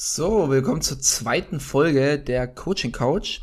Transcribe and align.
So, 0.00 0.48
willkommen 0.48 0.80
zur 0.80 1.00
zweiten 1.00 1.58
Folge 1.58 2.20
der 2.20 2.46
Coaching 2.46 2.92
Couch. 2.92 3.40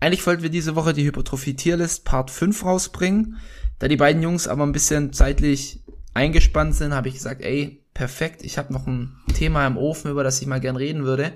Eigentlich 0.00 0.26
wollten 0.26 0.42
wir 0.42 0.50
diese 0.50 0.74
Woche 0.74 0.94
die 0.94 1.04
Hypertrophie 1.04 1.54
Tierlist 1.54 2.04
Part 2.04 2.32
5 2.32 2.64
rausbringen. 2.64 3.36
Da 3.78 3.86
die 3.86 3.96
beiden 3.96 4.20
Jungs 4.20 4.48
aber 4.48 4.64
ein 4.64 4.72
bisschen 4.72 5.12
zeitlich 5.12 5.78
eingespannt 6.12 6.74
sind, 6.74 6.92
habe 6.92 7.06
ich 7.06 7.14
gesagt, 7.14 7.40
ey, 7.42 7.84
perfekt, 7.94 8.42
ich 8.42 8.58
habe 8.58 8.72
noch 8.72 8.88
ein 8.88 9.16
Thema 9.32 9.64
im 9.64 9.76
Ofen, 9.76 10.10
über 10.10 10.24
das 10.24 10.42
ich 10.42 10.48
mal 10.48 10.58
gern 10.58 10.74
reden 10.74 11.04
würde. 11.04 11.34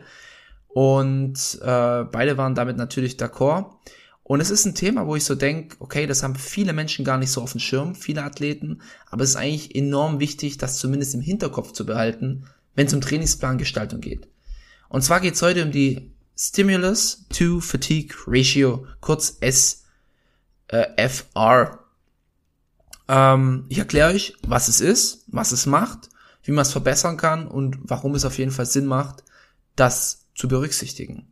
Und 0.67 1.61
äh, 1.63 2.03
beide 2.03 2.37
waren 2.37 2.57
damit 2.57 2.77
natürlich 2.77 3.15
d'accord. 3.15 3.67
Und 4.25 4.41
es 4.41 4.51
ist 4.51 4.65
ein 4.65 4.75
Thema, 4.75 5.07
wo 5.07 5.15
ich 5.15 5.23
so 5.23 5.37
denke, 5.37 5.77
okay, 5.79 6.09
das 6.09 6.25
haben 6.25 6.35
viele 6.35 6.73
Menschen 6.73 7.05
gar 7.05 7.19
nicht 7.19 7.31
so 7.31 7.41
auf 7.41 7.53
dem 7.53 7.61
Schirm, 7.61 7.95
viele 7.95 8.25
Athleten, 8.25 8.81
aber 9.13 9.23
es 9.23 9.31
ist 9.31 9.37
eigentlich 9.37 9.77
enorm 9.77 10.19
wichtig, 10.19 10.59
das 10.59 10.79
zumindest 10.79 11.15
im 11.15 11.21
Hinterkopf 11.21 11.71
zu 11.71 11.87
behalten, 11.87 12.49
wenn 12.75 12.89
es 12.89 12.95
um 12.95 13.01
Trainingsplangestaltung 13.01 14.01
geht. 14.01 14.27
Und 14.89 15.03
zwar 15.03 15.21
geht 15.21 15.35
es 15.35 15.43
heute 15.43 15.65
um 15.65 15.73
die 15.73 16.13
Stimulus 16.39 17.27
to 17.31 17.61
Fatigue 17.61 18.15
Ratio, 18.27 18.87
kurz 19.01 19.39
SFR. 19.41 19.81
Ähm, 23.09 23.65
ich 23.69 23.79
erkläre 23.79 24.13
euch, 24.13 24.35
was 24.47 24.69
es 24.69 24.81
ist, 24.81 25.25
was 25.29 25.53
es 25.53 25.67
macht, 25.67 26.11
wie 26.43 26.53
man 26.53 26.63
es 26.63 26.73
verbessern 26.73 27.17
kann 27.17 27.49
und 27.49 27.79
warum 27.85 28.15
es 28.15 28.25
auf 28.25 28.39
jeden 28.39 28.51
Fall 28.51 28.67
Sinn 28.67 28.87
macht, 28.87 29.25
das 29.77 30.27
zu 30.35 30.49
berücksichtigen. 30.49 31.29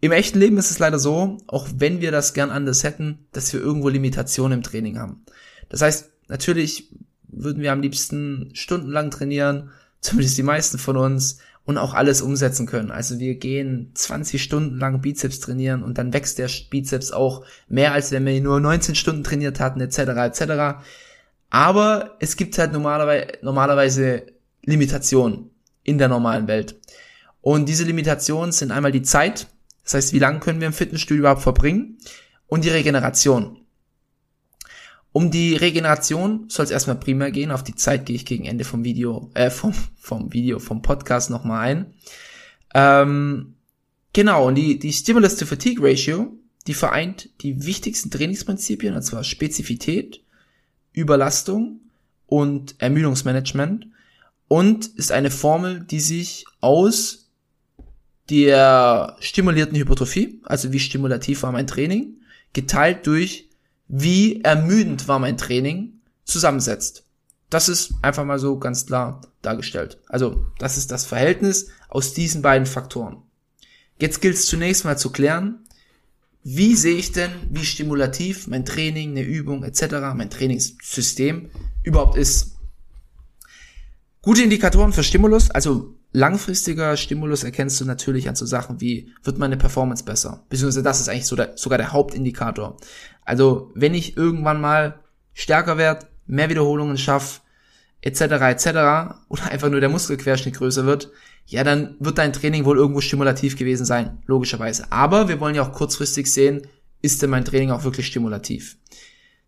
Im 0.00 0.12
echten 0.12 0.38
Leben 0.38 0.58
ist 0.58 0.70
es 0.70 0.78
leider 0.78 0.98
so, 0.98 1.38
auch 1.48 1.68
wenn 1.74 2.00
wir 2.00 2.12
das 2.12 2.32
gern 2.32 2.50
anders 2.50 2.84
hätten, 2.84 3.26
dass 3.32 3.52
wir 3.52 3.60
irgendwo 3.60 3.88
Limitationen 3.88 4.58
im 4.58 4.62
Training 4.62 4.98
haben. 4.98 5.24
Das 5.68 5.82
heißt, 5.82 6.10
natürlich 6.28 6.90
würden 7.26 7.62
wir 7.62 7.72
am 7.72 7.82
liebsten 7.82 8.50
stundenlang 8.54 9.10
trainieren, 9.10 9.70
zumindest 10.00 10.38
die 10.38 10.44
meisten 10.44 10.78
von 10.78 10.96
uns, 10.96 11.38
und 11.68 11.76
auch 11.76 11.92
alles 11.92 12.22
umsetzen 12.22 12.64
können. 12.64 12.90
Also 12.90 13.18
wir 13.18 13.34
gehen 13.34 13.90
20 13.92 14.42
Stunden 14.42 14.78
lang 14.78 15.02
Bizeps 15.02 15.38
trainieren 15.38 15.82
und 15.82 15.98
dann 15.98 16.14
wächst 16.14 16.38
der 16.38 16.48
Bizeps 16.70 17.12
auch 17.12 17.44
mehr, 17.68 17.92
als 17.92 18.10
wenn 18.10 18.24
wir 18.24 18.40
nur 18.40 18.58
19 18.58 18.94
Stunden 18.94 19.22
trainiert 19.22 19.60
hatten, 19.60 19.82
etc. 19.82 19.98
etc. 19.98 20.80
Aber 21.50 22.16
es 22.20 22.36
gibt 22.36 22.56
halt 22.56 22.72
normalerweise, 22.72 23.26
normalerweise 23.42 24.22
Limitationen 24.64 25.50
in 25.82 25.98
der 25.98 26.08
normalen 26.08 26.48
Welt. 26.48 26.74
Und 27.42 27.68
diese 27.68 27.84
Limitationen 27.84 28.52
sind 28.52 28.70
einmal 28.70 28.90
die 28.90 29.02
Zeit, 29.02 29.46
das 29.84 29.92
heißt, 29.92 30.14
wie 30.14 30.20
lange 30.20 30.40
können 30.40 30.60
wir 30.60 30.68
im 30.68 30.72
Fitnessstudio 30.72 31.20
überhaupt 31.20 31.42
verbringen, 31.42 31.98
und 32.46 32.64
die 32.64 32.70
Regeneration. 32.70 33.58
Um 35.12 35.30
die 35.30 35.54
Regeneration 35.54 36.44
soll 36.48 36.64
es 36.64 36.70
erstmal 36.70 36.96
primär 36.96 37.30
gehen. 37.30 37.50
Auf 37.50 37.64
die 37.64 37.74
Zeit 37.74 38.06
gehe 38.06 38.16
ich 38.16 38.26
gegen 38.26 38.44
Ende 38.44 38.64
vom 38.64 38.84
Video, 38.84 39.30
äh, 39.34 39.50
vom, 39.50 39.72
vom 39.96 40.32
Video, 40.32 40.58
vom 40.58 40.82
Podcast 40.82 41.30
nochmal 41.30 41.66
ein. 41.68 41.94
Ähm, 42.74 43.54
genau, 44.12 44.46
und 44.46 44.54
die, 44.54 44.78
die 44.78 44.92
Stimulus 44.92 45.36
to 45.36 45.46
Fatigue 45.46 45.82
Ratio, 45.82 46.36
die 46.66 46.74
vereint 46.74 47.30
die 47.40 47.64
wichtigsten 47.64 48.10
Trainingsprinzipien, 48.10 48.94
und 48.94 49.02
zwar 49.02 49.24
Spezifität, 49.24 50.22
Überlastung 50.92 51.80
und 52.26 52.74
Ermüdungsmanagement 52.78 53.86
und 54.48 54.86
ist 54.86 55.12
eine 55.12 55.30
Formel, 55.30 55.80
die 55.80 56.00
sich 56.00 56.44
aus 56.60 57.30
der 58.28 59.16
stimulierten 59.20 59.76
Hypertrophie, 59.76 60.40
also 60.44 60.72
wie 60.72 60.80
stimulativ 60.80 61.42
war 61.42 61.52
mein 61.52 61.66
Training, 61.66 62.18
geteilt 62.52 63.06
durch 63.06 63.47
wie 63.88 64.42
ermüdend 64.42 65.08
war 65.08 65.18
mein 65.18 65.38
Training, 65.38 65.94
zusammensetzt. 66.24 67.04
Das 67.50 67.68
ist 67.68 67.94
einfach 68.02 68.24
mal 68.24 68.38
so 68.38 68.58
ganz 68.58 68.86
klar 68.86 69.22
dargestellt. 69.40 69.98
Also, 70.06 70.46
das 70.58 70.76
ist 70.76 70.90
das 70.90 71.06
Verhältnis 71.06 71.68
aus 71.88 72.12
diesen 72.12 72.42
beiden 72.42 72.66
Faktoren. 72.66 73.22
Jetzt 73.98 74.20
gilt 74.20 74.34
es 74.34 74.46
zunächst 74.46 74.84
mal 74.84 74.98
zu 74.98 75.10
klären, 75.10 75.64
wie 76.44 76.76
sehe 76.76 76.96
ich 76.96 77.12
denn, 77.12 77.30
wie 77.50 77.64
stimulativ 77.64 78.46
mein 78.46 78.64
Training, 78.64 79.10
eine 79.10 79.22
Übung 79.22 79.64
etc., 79.64 79.86
mein 80.14 80.30
Trainingssystem 80.30 81.50
überhaupt 81.82 82.16
ist. 82.16 82.56
Gute 84.22 84.42
Indikatoren 84.42 84.92
für 84.92 85.02
Stimulus, 85.02 85.50
also 85.50 85.94
langfristiger 86.12 86.96
Stimulus 86.96 87.44
erkennst 87.44 87.80
du 87.80 87.84
natürlich 87.84 88.28
an 88.28 88.36
so 88.36 88.46
Sachen 88.46 88.80
wie, 88.80 89.12
wird 89.22 89.38
meine 89.38 89.56
Performance 89.56 90.04
besser? 90.04 90.44
Beziehungsweise 90.48 90.82
das 90.82 91.00
ist 91.00 91.08
eigentlich 91.08 91.26
so 91.26 91.36
der, 91.36 91.56
sogar 91.56 91.78
der 91.78 91.92
Hauptindikator. 91.92 92.76
Also 93.28 93.70
wenn 93.74 93.92
ich 93.92 94.16
irgendwann 94.16 94.58
mal 94.58 95.00
stärker 95.34 95.76
werde, 95.76 96.06
mehr 96.26 96.48
Wiederholungen 96.48 96.96
schaffe, 96.96 97.42
etc. 98.00 98.22
etc. 98.22 98.66
oder 99.28 99.50
einfach 99.50 99.68
nur 99.68 99.80
der 99.80 99.90
Muskelquerschnitt 99.90 100.56
größer 100.56 100.86
wird, 100.86 101.10
ja, 101.44 101.62
dann 101.62 101.94
wird 102.00 102.16
dein 102.16 102.32
Training 102.32 102.64
wohl 102.64 102.78
irgendwo 102.78 103.02
stimulativ 103.02 103.58
gewesen 103.58 103.84
sein, 103.84 104.22
logischerweise. 104.24 104.90
Aber 104.90 105.28
wir 105.28 105.40
wollen 105.40 105.54
ja 105.54 105.62
auch 105.62 105.72
kurzfristig 105.72 106.32
sehen, 106.32 106.66
ist 107.02 107.20
denn 107.20 107.28
mein 107.28 107.44
Training 107.44 107.70
auch 107.70 107.84
wirklich 107.84 108.06
stimulativ? 108.06 108.78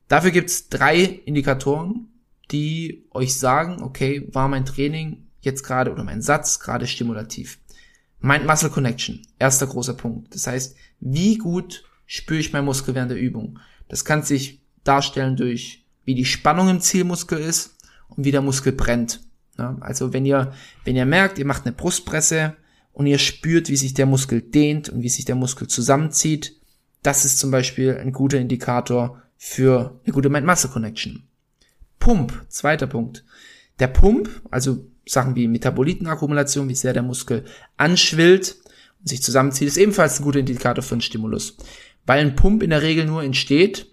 Dafür 0.08 0.30
gibt's 0.30 0.68
drei 0.68 1.00
Indikatoren, 1.00 2.08
die 2.50 3.06
euch 3.12 3.38
sagen, 3.38 3.82
okay, 3.82 4.28
war 4.30 4.48
mein 4.48 4.66
Training 4.66 5.26
jetzt 5.40 5.62
gerade 5.62 5.90
oder 5.90 6.04
mein 6.04 6.20
Satz 6.20 6.60
gerade 6.60 6.86
stimulativ? 6.86 7.58
Mind-Muscle 8.20 8.68
Connection, 8.68 9.22
erster 9.38 9.66
großer 9.66 9.94
Punkt. 9.94 10.34
Das 10.34 10.46
heißt, 10.46 10.76
wie 11.00 11.38
gut 11.38 11.84
spüre 12.10 12.40
ich 12.40 12.52
meinen 12.52 12.64
Muskel 12.64 12.96
während 12.96 13.12
der 13.12 13.20
Übung? 13.20 13.60
Das 13.88 14.04
kann 14.04 14.24
sich 14.24 14.60
darstellen 14.82 15.36
durch, 15.36 15.84
wie 16.04 16.16
die 16.16 16.24
Spannung 16.24 16.68
im 16.68 16.80
Zielmuskel 16.80 17.38
ist 17.38 17.76
und 18.08 18.24
wie 18.24 18.32
der 18.32 18.42
Muskel 18.42 18.72
brennt. 18.72 19.20
Ja, 19.56 19.76
also 19.80 20.12
wenn 20.12 20.26
ihr, 20.26 20.52
wenn 20.84 20.96
ihr 20.96 21.06
merkt, 21.06 21.38
ihr 21.38 21.46
macht 21.46 21.66
eine 21.66 21.74
Brustpresse 21.74 22.56
und 22.92 23.06
ihr 23.06 23.18
spürt, 23.18 23.68
wie 23.68 23.76
sich 23.76 23.94
der 23.94 24.06
Muskel 24.06 24.42
dehnt 24.42 24.88
und 24.88 25.02
wie 25.02 25.08
sich 25.08 25.24
der 25.24 25.36
Muskel 25.36 25.68
zusammenzieht, 25.68 26.56
das 27.04 27.24
ist 27.24 27.38
zum 27.38 27.52
Beispiel 27.52 27.96
ein 27.96 28.12
guter 28.12 28.38
Indikator 28.38 29.22
für 29.36 30.00
eine 30.04 30.12
gute 30.12 30.30
Mind-Muscle-Connection. 30.30 31.22
Pump, 32.00 32.44
zweiter 32.48 32.88
Punkt. 32.88 33.24
Der 33.78 33.86
Pump, 33.86 34.28
also 34.50 34.84
Sachen 35.06 35.36
wie 35.36 35.46
Metabolitenakkumulation, 35.46 36.68
wie 36.68 36.74
sehr 36.74 36.92
der 36.92 37.02
Muskel 37.02 37.44
anschwillt 37.76 38.56
und 38.98 39.08
sich 39.08 39.22
zusammenzieht, 39.22 39.68
ist 39.68 39.76
ebenfalls 39.76 40.18
ein 40.18 40.24
guter 40.24 40.40
Indikator 40.40 40.82
für 40.82 40.94
einen 40.94 41.02
Stimulus 41.02 41.56
weil 42.10 42.22
ein 42.26 42.34
Pump 42.34 42.64
in 42.64 42.70
der 42.70 42.82
Regel 42.82 43.04
nur 43.04 43.22
entsteht, 43.22 43.86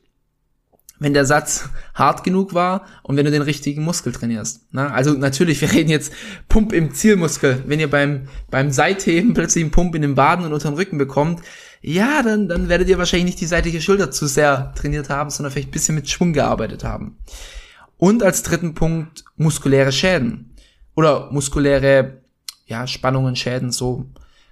wenn 0.98 1.14
der 1.14 1.24
Satz 1.24 1.70
hart 1.94 2.24
genug 2.24 2.56
war 2.56 2.88
und 3.04 3.16
wenn 3.16 3.26
du 3.26 3.30
den 3.30 3.44
richtigen 3.44 3.84
Muskel 3.84 4.12
trainierst. 4.12 4.66
Na, 4.72 4.92
also 4.92 5.14
natürlich, 5.14 5.62
wir 5.62 5.72
reden 5.72 5.92
jetzt 5.92 6.12
Pump 6.50 6.74
im 6.74 6.96
Zielmuskel. 6.96 7.64
Wenn 7.68 7.80
ihr 7.80 7.92
beim, 7.92 8.28
beim 8.50 8.72
Seitheben 8.72 9.36
plötzlich 9.36 9.64
einen 9.64 9.70
Pump 9.70 9.94
in 9.94 10.02
den 10.02 10.18
Waden 10.18 10.48
und 10.48 10.52
unter 10.52 10.72
den 10.72 10.78
Rücken 10.78 10.98
bekommt, 10.98 11.44
ja, 11.82 12.24
dann, 12.24 12.48
dann 12.48 12.70
werdet 12.70 12.90
ihr 12.90 12.98
wahrscheinlich 12.98 13.28
nicht 13.28 13.42
die 13.42 13.46
seitliche 13.46 13.82
Schulter 13.82 14.10
zu 14.10 14.26
sehr 14.26 14.74
trainiert 14.74 15.12
haben, 15.12 15.30
sondern 15.30 15.52
vielleicht 15.52 15.68
ein 15.68 15.74
bisschen 15.74 15.94
mit 15.94 16.10
Schwung 16.10 16.34
gearbeitet 16.34 16.84
haben. 16.84 17.20
Und 17.98 18.24
als 18.24 18.42
dritten 18.42 18.74
Punkt 18.74 19.26
muskuläre 19.36 19.92
Schäden. 19.92 20.56
Oder 20.96 21.30
muskuläre, 21.32 22.24
ja, 22.66 22.88
Spannungen, 22.88 23.36
Schäden, 23.36 23.72
so 23.72 24.08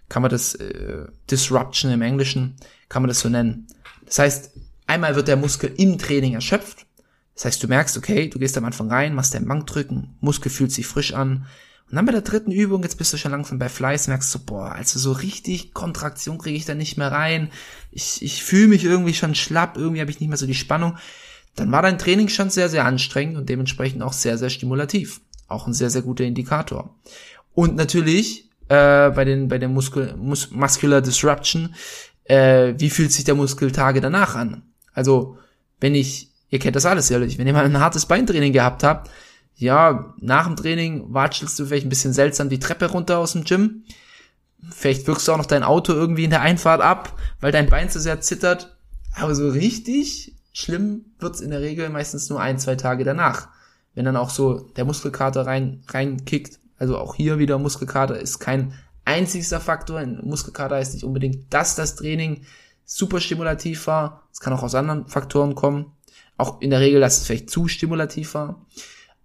kann 0.09 0.21
man 0.21 0.31
das, 0.31 0.55
äh, 0.55 1.05
Disruption 1.29 1.91
im 1.91 2.01
Englischen, 2.01 2.55
kann 2.89 3.01
man 3.01 3.07
das 3.09 3.19
so 3.19 3.29
nennen. 3.29 3.67
Das 4.05 4.19
heißt, 4.19 4.51
einmal 4.87 5.15
wird 5.15 5.27
der 5.27 5.37
Muskel 5.37 5.73
im 5.77 5.97
Training 5.97 6.33
erschöpft. 6.33 6.85
Das 7.33 7.45
heißt, 7.45 7.63
du 7.63 7.67
merkst, 7.67 7.97
okay, 7.97 8.29
du 8.29 8.39
gehst 8.39 8.57
am 8.57 8.65
Anfang 8.65 8.89
rein, 8.89 9.13
machst 9.13 9.33
dein 9.33 9.47
Bankdrücken, 9.47 10.15
Muskel 10.21 10.51
fühlt 10.51 10.71
sich 10.71 10.87
frisch 10.87 11.13
an. 11.13 11.47
Und 11.89 11.95
dann 11.95 12.05
bei 12.05 12.11
der 12.11 12.21
dritten 12.21 12.51
Übung, 12.51 12.81
jetzt 12.83 12.97
bist 12.97 13.13
du 13.13 13.17
schon 13.17 13.31
langsam 13.31 13.59
bei 13.59 13.69
Fleiß, 13.69 14.07
merkst 14.07 14.33
du, 14.33 14.39
boah, 14.39 14.71
also 14.71 14.97
so 14.97 15.11
richtig 15.11 15.73
Kontraktion 15.73 16.37
kriege 16.37 16.57
ich 16.57 16.65
da 16.65 16.73
nicht 16.73 16.97
mehr 16.97 17.11
rein. 17.11 17.51
Ich, 17.91 18.21
ich 18.21 18.43
fühle 18.43 18.67
mich 18.67 18.83
irgendwie 18.83 19.13
schon 19.13 19.35
schlapp, 19.35 19.77
irgendwie 19.77 20.01
habe 20.01 20.09
ich 20.09 20.19
nicht 20.19 20.29
mehr 20.29 20.37
so 20.37 20.47
die 20.47 20.55
Spannung. 20.55 20.97
Dann 21.55 21.71
war 21.71 21.81
dein 21.81 21.99
Training 21.99 22.27
schon 22.27 22.49
sehr, 22.49 22.69
sehr 22.69 22.85
anstrengend 22.85 23.37
und 23.37 23.49
dementsprechend 23.49 24.01
auch 24.01 24.13
sehr, 24.13 24.37
sehr 24.37 24.49
stimulativ. 24.49 25.21
Auch 25.47 25.67
ein 25.67 25.73
sehr, 25.73 25.89
sehr 25.89 26.01
guter 26.01 26.23
Indikator. 26.23 26.95
Und 27.53 27.75
natürlich 27.75 28.49
äh, 28.67 29.09
bei 29.11 29.25
den 29.25 29.47
bei 29.47 29.57
der 29.57 29.69
Muskel, 29.69 30.15
Mus 30.17 30.51
Muscular 30.51 31.01
Disruption 31.01 31.73
äh, 32.25 32.73
wie 32.77 32.89
fühlt 32.89 33.11
sich 33.11 33.23
der 33.23 33.35
Muskel 33.35 33.71
Tage 33.71 34.01
danach 34.01 34.35
an? 34.35 34.63
Also, 34.93 35.37
wenn 35.79 35.95
ich, 35.95 36.31
ihr 36.49 36.59
kennt 36.59 36.75
das 36.75 36.85
alles 36.85 37.09
ehrlich, 37.11 37.37
wenn 37.37 37.47
ihr 37.47 37.53
mal 37.53 37.65
ein 37.65 37.79
hartes 37.79 38.05
Beintraining 38.05 38.53
gehabt 38.53 38.83
habt, 38.83 39.09
ja, 39.55 40.13
nach 40.19 40.47
dem 40.47 40.55
Training 40.55 41.13
watschelst 41.13 41.57
du 41.57 41.65
vielleicht 41.65 41.85
ein 41.85 41.89
bisschen 41.89 42.13
seltsam 42.13 42.49
die 42.49 42.59
Treppe 42.59 42.87
runter 42.87 43.19
aus 43.19 43.33
dem 43.33 43.45
Gym. 43.45 43.83
Vielleicht 44.69 45.07
wirkst 45.07 45.27
du 45.27 45.31
auch 45.31 45.37
noch 45.37 45.45
dein 45.45 45.63
Auto 45.63 45.93
irgendwie 45.93 46.25
in 46.25 46.29
der 46.29 46.41
Einfahrt 46.41 46.81
ab, 46.81 47.17
weil 47.39 47.51
dein 47.51 47.69
Bein 47.69 47.89
zu 47.89 47.99
sehr 47.99 48.19
zittert. 48.19 48.75
Aber 49.13 49.33
so 49.33 49.47
richtig 49.49 50.35
schlimm 50.51 51.05
wird's 51.19 51.39
in 51.39 51.51
der 51.51 51.61
Regel 51.61 51.87
meistens 51.89 52.29
nur 52.29 52.41
ein, 52.41 52.57
zwei 52.57 52.75
Tage 52.75 53.03
danach. 53.03 53.47
Wenn 53.93 54.05
dann 54.05 54.17
auch 54.17 54.29
so 54.29 54.59
der 54.75 54.83
Muskelkater 54.83 55.45
rein, 55.45 55.83
reinkickt. 55.87 56.59
Also 56.77 56.97
auch 56.97 57.15
hier 57.15 57.39
wieder 57.39 57.57
Muskelkater 57.57 58.19
ist 58.19 58.39
kein 58.39 58.73
einzigster 59.05 59.59
Faktor. 59.59 59.99
Ein 59.99 60.19
Muskelkater 60.23 60.75
heißt 60.75 60.93
nicht 60.93 61.03
unbedingt, 61.03 61.53
dass 61.53 61.75
das 61.75 61.95
Training 61.95 62.45
super 62.83 63.19
stimulativ 63.19 63.87
war. 63.87 64.27
Es 64.31 64.39
kann 64.39 64.53
auch 64.53 64.63
aus 64.63 64.75
anderen 64.75 65.07
Faktoren 65.07 65.55
kommen. 65.55 65.91
Auch 66.37 66.61
in 66.61 66.69
der 66.69 66.81
Regel, 66.81 66.99
dass 66.99 67.17
es 67.17 67.25
vielleicht 67.25 67.49
zu 67.49 67.67
stimulativ 67.67 68.33
war. 68.33 68.65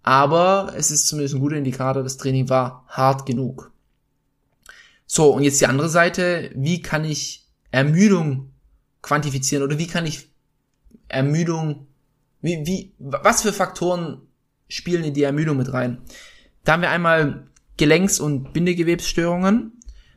Aber 0.02 0.73
es 0.76 0.91
ist 0.91 1.08
zumindest 1.08 1.35
ein 1.35 1.41
guter 1.41 1.56
Indikator, 1.56 2.02
das 2.02 2.17
Training 2.17 2.49
war 2.49 2.85
hart 2.88 3.26
genug. 3.26 3.73
So, 5.06 5.35
und 5.35 5.43
jetzt 5.43 5.61
die 5.61 5.67
andere 5.67 5.88
Seite. 5.88 6.50
Wie 6.55 6.81
kann 6.81 7.05
ich 7.05 7.49
Ermüdung 7.70 8.53
quantifizieren 9.03 9.64
oder 9.64 9.79
wie 9.79 9.88
kann 9.88 10.06
ich 10.06 10.31
Ermüdung, 11.08 11.88
wie, 12.41 12.64
wie, 12.64 12.94
was 12.99 13.43
für 13.43 13.53
Faktoren 13.53 14.23
spielen 14.69 15.05
in 15.05 15.14
die 15.14 15.25
Ermüdung 15.25 15.56
mit 15.56 15.73
rein? 15.73 16.00
Da 16.65 16.73
haben 16.73 16.83
wir 16.83 16.91
einmal 16.91 17.49
Gelenks- 17.77 18.21
und 18.21 18.53
Bindegewebsstörungen. 18.53 19.73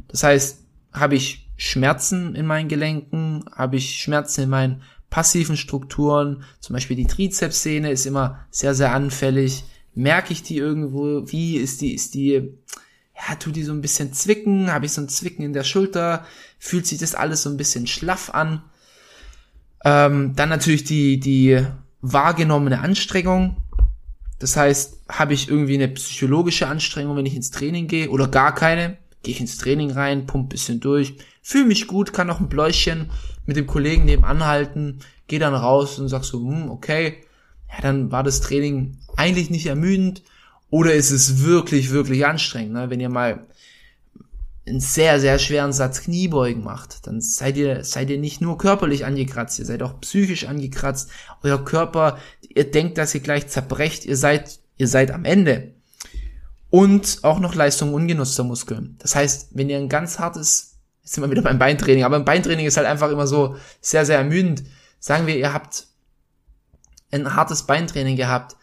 Das 0.08 0.24
heißt, 0.24 0.64
habe 0.92 1.16
ich 1.16 1.50
Schmerzen 1.58 2.36
in 2.36 2.46
meinen 2.46 2.68
Gelenken, 2.68 3.46
habe 3.56 3.78
ich 3.78 4.02
Schmerzen 4.02 4.44
in 4.44 4.50
meinen 4.50 4.82
passiven 5.10 5.58
Strukturen, 5.58 6.44
zum 6.60 6.74
Beispiel 6.74 6.98
die 6.98 7.06
Trizepssehne 7.06 7.92
ist 7.92 8.08
immer 8.08 8.46
sehr, 8.50 8.74
sehr 8.74 8.94
anfällig. 8.94 9.64
Merke 9.94 10.34
ich 10.34 10.42
die 10.42 10.58
irgendwo? 10.58 11.32
Wie 11.32 11.58
ist 11.58 11.82
die, 11.82 11.94
ist 11.94 12.16
die, 12.16 12.58
ja, 13.16 13.36
tut 13.36 13.56
die 13.56 13.64
so 13.64 13.74
ein 13.74 13.82
bisschen 13.82 14.12
zwicken? 14.14 14.74
Habe 14.74 14.88
ich 14.88 14.92
so 14.92 15.02
ein 15.02 15.10
Zwicken 15.10 15.46
in 15.46 15.54
der 15.54 15.64
Schulter? 15.64 16.26
Fühlt 16.58 16.88
sich 16.88 16.98
das 16.98 17.14
alles 17.14 17.44
so 17.44 17.52
ein 17.52 17.58
bisschen 17.58 17.86
schlaff 17.86 18.32
an? 18.32 18.64
Ähm, 19.86 20.36
dann 20.36 20.50
natürlich 20.50 20.84
die, 20.84 21.20
die 21.20 21.64
wahrgenommene 22.02 22.80
Anstrengung. 22.80 23.63
Das 24.44 24.58
heißt, 24.58 25.04
habe 25.08 25.34
ich 25.34 25.48
irgendwie 25.48 25.76
eine 25.76 25.88
psychologische 25.88 26.68
Anstrengung, 26.68 27.16
wenn 27.16 27.26
ich 27.26 27.38
ins 27.38 27.50
Training 27.50 27.88
gehe 27.88 28.10
oder 28.10 28.28
gar 28.28 28.54
keine? 28.54 28.98
Gehe 29.22 29.34
ich 29.34 29.40
ins 29.40 29.58
Training 29.58 29.92
rein, 29.92 30.26
pump 30.26 30.50
bisschen 30.50 30.82
durch, 30.82 31.14
fühle 31.42 31.64
mich 31.64 31.88
gut, 31.88 32.12
kann 32.12 32.28
noch 32.28 32.42
ein 32.42 32.50
Bläuschen 32.50 33.10
mit 33.46 33.56
dem 33.56 33.68
Kollegen 33.68 34.04
nebenan 34.04 34.46
halten, 34.46 35.00
gehe 35.28 35.40
dann 35.40 35.56
raus 35.56 35.98
und 35.98 36.10
sag 36.10 36.26
so, 36.26 36.40
hm, 36.40 36.70
okay, 36.70 37.24
ja, 37.70 37.80
dann 37.84 38.12
war 38.12 38.22
das 38.22 38.42
Training 38.42 38.98
eigentlich 39.16 39.50
nicht 39.50 39.68
ermüdend 39.68 40.24
oder 40.70 40.94
ist 40.94 41.12
es 41.12 41.46
wirklich, 41.46 41.92
wirklich 41.92 42.26
anstrengend. 42.26 42.74
Ne? 42.74 42.90
Wenn 42.90 43.00
ihr 43.00 43.08
mal 43.08 43.48
einen 44.66 44.80
sehr, 44.80 45.20
sehr 45.20 45.40
schweren 45.40 45.74
Satz 45.74 46.02
Kniebeugen 46.02 46.64
macht, 46.64 47.06
dann 47.06 47.20
seid 47.20 47.58
ihr, 47.58 47.84
seid 47.84 48.10
ihr 48.10 48.18
nicht 48.18 48.40
nur 48.40 48.58
körperlich 48.58 49.06
angekratzt, 49.06 49.60
ihr 49.60 49.66
seid 49.66 49.84
auch 49.84 50.00
psychisch 50.00 50.46
angekratzt. 50.46 51.10
Euer 51.42 51.64
Körper, 51.64 52.18
ihr 52.42 52.70
denkt, 52.70 52.98
dass 52.98 53.14
ihr 53.14 53.22
gleich 53.22 53.48
zerbrecht, 53.48 54.06
ihr 54.06 54.16
seid, 54.16 54.60
ihr 54.78 54.88
seid 54.88 55.12
am 55.12 55.26
Ende. 55.26 55.74
Und 56.70 57.20
auch 57.24 57.40
noch 57.40 57.56
Leistung 57.56 57.94
ungenutzter 57.94 58.44
Muskeln. 58.44 58.96
Das 59.00 59.16
heißt, 59.16 59.50
wenn 59.52 59.70
ihr 59.70 59.78
ein 59.78 59.90
ganz 59.90 60.18
hartes, 60.18 60.78
jetzt 61.02 61.14
sind 61.14 61.24
wir 61.24 61.30
wieder 61.30 61.42
beim 61.42 61.60
Beintraining, 61.60 62.06
aber 62.06 62.16
ein 62.16 62.26
Beintraining 62.26 62.66
ist 62.66 62.78
halt 62.78 62.88
einfach 62.88 63.12
immer 63.12 63.28
so 63.28 63.58
sehr, 63.82 64.06
sehr 64.06 64.18
ermüdend. 64.18 64.64
Sagen 65.00 65.28
wir, 65.28 65.38
ihr 65.38 65.54
habt 65.54 65.88
ein 67.12 67.36
hartes 67.36 67.64
Beintraining 67.64 68.16
gehabt, 68.16 68.56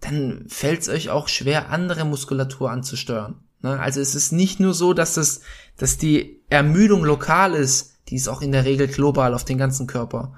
dann 0.00 0.44
fällt 0.48 0.82
es 0.82 0.88
euch 0.88 1.10
auch 1.10 1.26
schwer, 1.26 1.70
andere 1.70 2.04
Muskulatur 2.04 2.70
anzusteuern. 2.70 3.40
Ne? 3.62 3.78
Also 3.78 4.00
es 4.00 4.14
ist 4.14 4.32
nicht 4.32 4.60
nur 4.60 4.74
so, 4.74 4.94
dass 4.94 5.14
das, 5.14 5.40
dass 5.76 5.98
die 5.98 6.40
Ermüdung 6.48 7.04
lokal 7.04 7.54
ist, 7.54 7.94
die 8.08 8.16
ist 8.16 8.28
auch 8.28 8.42
in 8.42 8.52
der 8.52 8.64
Regel 8.64 8.88
global 8.88 9.34
auf 9.34 9.44
den 9.44 9.58
ganzen 9.58 9.86
Körper. 9.86 10.34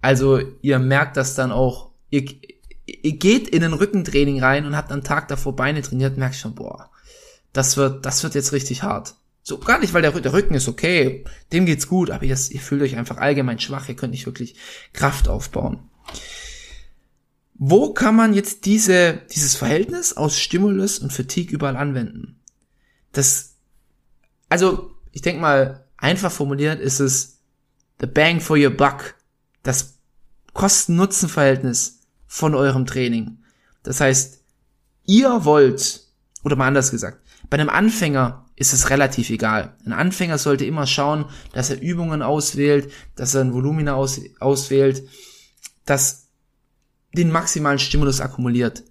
Also 0.00 0.40
ihr 0.62 0.78
merkt 0.78 1.16
das 1.16 1.34
dann 1.34 1.52
auch. 1.52 1.90
Ihr, 2.10 2.24
ihr 2.86 3.16
geht 3.16 3.48
in 3.48 3.62
ein 3.64 3.72
Rückentraining 3.74 4.42
rein 4.42 4.64
und 4.64 4.76
habt 4.76 4.92
am 4.92 5.04
Tag 5.04 5.28
davor 5.28 5.54
Beine 5.54 5.82
trainiert, 5.82 6.16
merkt 6.16 6.36
schon, 6.36 6.54
boah, 6.54 6.90
das 7.52 7.76
wird, 7.76 8.06
das 8.06 8.22
wird 8.22 8.34
jetzt 8.34 8.52
richtig 8.52 8.82
hart. 8.82 9.14
So, 9.42 9.58
gar 9.58 9.78
nicht, 9.78 9.94
weil 9.94 10.02
der, 10.02 10.12
der 10.12 10.32
Rücken 10.32 10.54
ist 10.54 10.68
okay, 10.68 11.24
dem 11.52 11.66
geht's 11.66 11.88
gut, 11.88 12.10
aber 12.10 12.24
ihr, 12.24 12.36
ihr 12.50 12.60
fühlt 12.60 12.82
euch 12.82 12.96
einfach 12.96 13.16
allgemein 13.16 13.58
schwach, 13.58 13.88
ihr 13.88 13.96
könnt 13.96 14.12
nicht 14.12 14.26
wirklich 14.26 14.56
Kraft 14.92 15.28
aufbauen. 15.28 15.80
Wo 17.58 17.92
kann 17.92 18.14
man 18.14 18.34
jetzt 18.34 18.66
diese, 18.66 19.20
dieses 19.34 19.56
Verhältnis 19.56 20.16
aus 20.16 20.38
Stimulus 20.38 21.00
und 21.00 21.12
Fatigue 21.12 21.52
überall 21.52 21.76
anwenden? 21.76 22.40
Das, 23.12 23.56
also, 24.48 24.92
ich 25.10 25.22
denke 25.22 25.40
mal, 25.40 25.84
einfach 25.96 26.30
formuliert 26.30 26.80
ist 26.80 27.00
es 27.00 27.40
the 28.00 28.06
bang 28.06 28.40
for 28.40 28.56
your 28.56 28.70
buck. 28.70 29.16
Das 29.64 29.98
Kosten-Nutzen-Verhältnis 30.52 32.00
von 32.28 32.54
eurem 32.54 32.86
Training. 32.86 33.38
Das 33.82 34.00
heißt, 34.00 34.40
ihr 35.04 35.44
wollt, 35.44 36.06
oder 36.44 36.54
mal 36.54 36.68
anders 36.68 36.92
gesagt, 36.92 37.20
bei 37.50 37.58
einem 37.58 37.70
Anfänger 37.70 38.46
ist 38.54 38.72
es 38.72 38.90
relativ 38.90 39.30
egal. 39.30 39.74
Ein 39.84 39.92
Anfänger 39.92 40.38
sollte 40.38 40.64
immer 40.64 40.86
schauen, 40.86 41.24
dass 41.52 41.70
er 41.70 41.80
Übungen 41.80 42.22
auswählt, 42.22 42.92
dass 43.16 43.34
er 43.34 43.40
ein 43.40 43.52
Volumina 43.52 43.94
aus, 43.94 44.20
auswählt, 44.38 45.08
dass 45.84 46.27
den 47.12 47.30
maximalen 47.30 47.78
Stimulus 47.78 48.20
akkumuliert, 48.20 48.84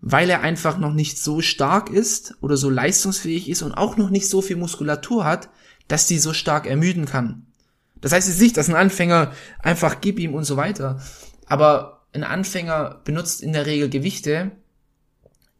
weil 0.00 0.30
er 0.30 0.40
einfach 0.40 0.78
noch 0.78 0.92
nicht 0.92 1.18
so 1.18 1.40
stark 1.40 1.90
ist 1.90 2.34
oder 2.40 2.56
so 2.56 2.70
leistungsfähig 2.70 3.48
ist 3.48 3.62
und 3.62 3.74
auch 3.74 3.96
noch 3.96 4.10
nicht 4.10 4.28
so 4.28 4.42
viel 4.42 4.56
Muskulatur 4.56 5.24
hat, 5.24 5.48
dass 5.88 6.06
die 6.06 6.18
so 6.18 6.32
stark 6.32 6.66
ermüden 6.66 7.04
kann. 7.04 7.46
Das 8.00 8.12
heißt 8.12 8.28
jetzt 8.28 8.40
nicht, 8.40 8.56
dass 8.56 8.68
ein 8.68 8.74
Anfänger 8.74 9.32
einfach 9.60 10.00
gib 10.00 10.18
ihm 10.18 10.34
und 10.34 10.44
so 10.44 10.56
weiter, 10.56 11.00
aber 11.46 12.06
ein 12.12 12.24
Anfänger 12.24 13.00
benutzt 13.04 13.42
in 13.42 13.52
der 13.52 13.66
Regel 13.66 13.88
Gewichte, 13.88 14.52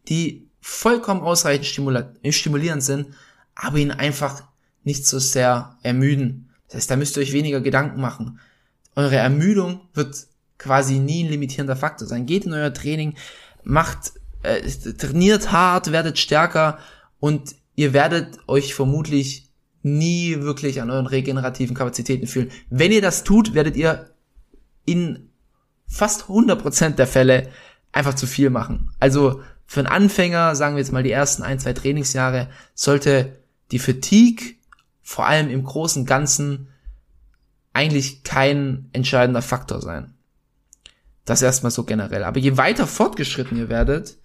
die 0.09 0.49
vollkommen 0.61 1.21
ausreichend 1.21 1.65
stimulierend 1.65 2.83
sind, 2.83 3.07
aber 3.55 3.77
ihn 3.77 3.91
einfach 3.91 4.43
nicht 4.83 5.07
so 5.07 5.19
sehr 5.19 5.77
ermüden. 5.83 6.49
Das 6.67 6.75
heißt, 6.75 6.91
da 6.91 6.95
müsst 6.95 7.17
ihr 7.17 7.21
euch 7.21 7.33
weniger 7.33 7.61
Gedanken 7.61 8.01
machen. 8.01 8.39
Eure 8.95 9.15
Ermüdung 9.15 9.81
wird 9.93 10.27
quasi 10.63 10.99
nie 10.99 11.23
ein 11.23 11.29
limitierender 11.29 11.75
Faktor 11.75 12.07
sein. 12.07 12.25
Geht 12.25 12.45
in 12.45 12.53
euer 12.53 12.73
Training, 12.73 13.15
macht, 13.63 14.13
äh, 14.43 14.61
trainiert 14.93 15.51
hart, 15.51 15.91
werdet 15.91 16.17
stärker 16.17 16.79
und 17.19 17.55
ihr 17.75 17.93
werdet 17.93 18.39
euch 18.47 18.73
vermutlich 18.73 19.49
nie 19.81 20.41
wirklich 20.41 20.81
an 20.81 20.89
euren 20.89 21.07
regenerativen 21.07 21.75
Kapazitäten 21.75 22.27
fühlen. 22.27 22.51
Wenn 22.69 22.91
ihr 22.91 23.01
das 23.01 23.23
tut, 23.23 23.53
werdet 23.53 23.75
ihr 23.75 24.09
in 24.85 25.29
fast 25.85 26.23
100% 26.23 26.95
der 26.95 27.07
Fälle 27.07 27.49
einfach 27.91 28.15
zu 28.15 28.25
viel 28.25 28.49
machen. 28.49 28.91
Also 28.99 29.41
für 29.65 29.81
einen 29.81 29.87
Anfänger, 29.87 30.55
sagen 30.55 30.75
wir 30.75 30.81
jetzt 30.81 30.91
mal 30.91 31.03
die 31.03 31.11
ersten 31.11 31.43
ein, 31.43 31.59
zwei 31.59 31.73
Trainingsjahre, 31.73 32.49
sollte 32.73 33.37
die 33.71 33.79
Fatigue 33.79 34.55
vor 35.01 35.25
allem 35.25 35.49
im 35.49 35.63
großen 35.63 36.05
Ganzen 36.05 36.69
eigentlich 37.73 38.23
kein 38.23 38.89
entscheidender 38.93 39.41
Faktor 39.41 39.81
sein. 39.81 40.12
Das 41.25 41.41
erstmal 41.41 41.71
so 41.71 41.83
generell. 41.83 42.23
Aber 42.23 42.39
je 42.39 42.57
weiter 42.57 42.87
fortgeschritten 42.87 43.57
ihr 43.57 43.69
werdet 43.69 44.17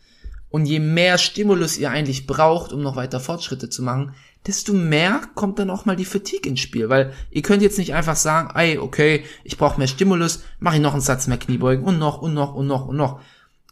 und 0.50 0.66
je 0.66 0.80
mehr 0.80 1.18
Stimulus 1.18 1.78
ihr 1.78 1.90
eigentlich 1.90 2.26
braucht, 2.26 2.72
um 2.72 2.82
noch 2.82 2.96
weiter 2.96 3.20
Fortschritte 3.20 3.68
zu 3.68 3.82
machen, 3.82 4.14
desto 4.46 4.72
mehr 4.72 5.20
kommt 5.34 5.58
dann 5.58 5.70
auch 5.70 5.84
mal 5.84 5.96
die 5.96 6.04
Fatigue 6.04 6.50
ins 6.50 6.60
Spiel. 6.60 6.88
Weil 6.88 7.12
ihr 7.30 7.42
könnt 7.42 7.62
jetzt 7.62 7.78
nicht 7.78 7.94
einfach 7.94 8.16
sagen, 8.16 8.50
ey, 8.54 8.78
okay, 8.78 9.24
ich 9.44 9.58
brauche 9.58 9.78
mehr 9.78 9.88
Stimulus, 9.88 10.42
mache 10.58 10.76
ich 10.76 10.82
noch 10.82 10.92
einen 10.92 11.02
Satz 11.02 11.26
mehr 11.26 11.38
Kniebeugen 11.38 11.84
und 11.84 11.98
noch 11.98 12.22
und 12.22 12.34
noch 12.34 12.54
und 12.54 12.66
noch 12.66 12.86
und 12.86 12.96
noch. 12.96 13.20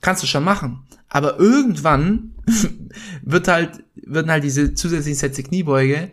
Kannst 0.01 0.23
du 0.23 0.27
schon 0.27 0.45
machen. 0.45 0.87
Aber 1.09 1.39
irgendwann 1.39 2.35
wird 3.23 3.49
halt, 3.49 3.83
werden 3.95 4.31
halt 4.31 4.45
diese 4.45 4.75
zusätzlichen 4.75 5.19
Sätze 5.19 5.43
Kniebeuge 5.43 6.11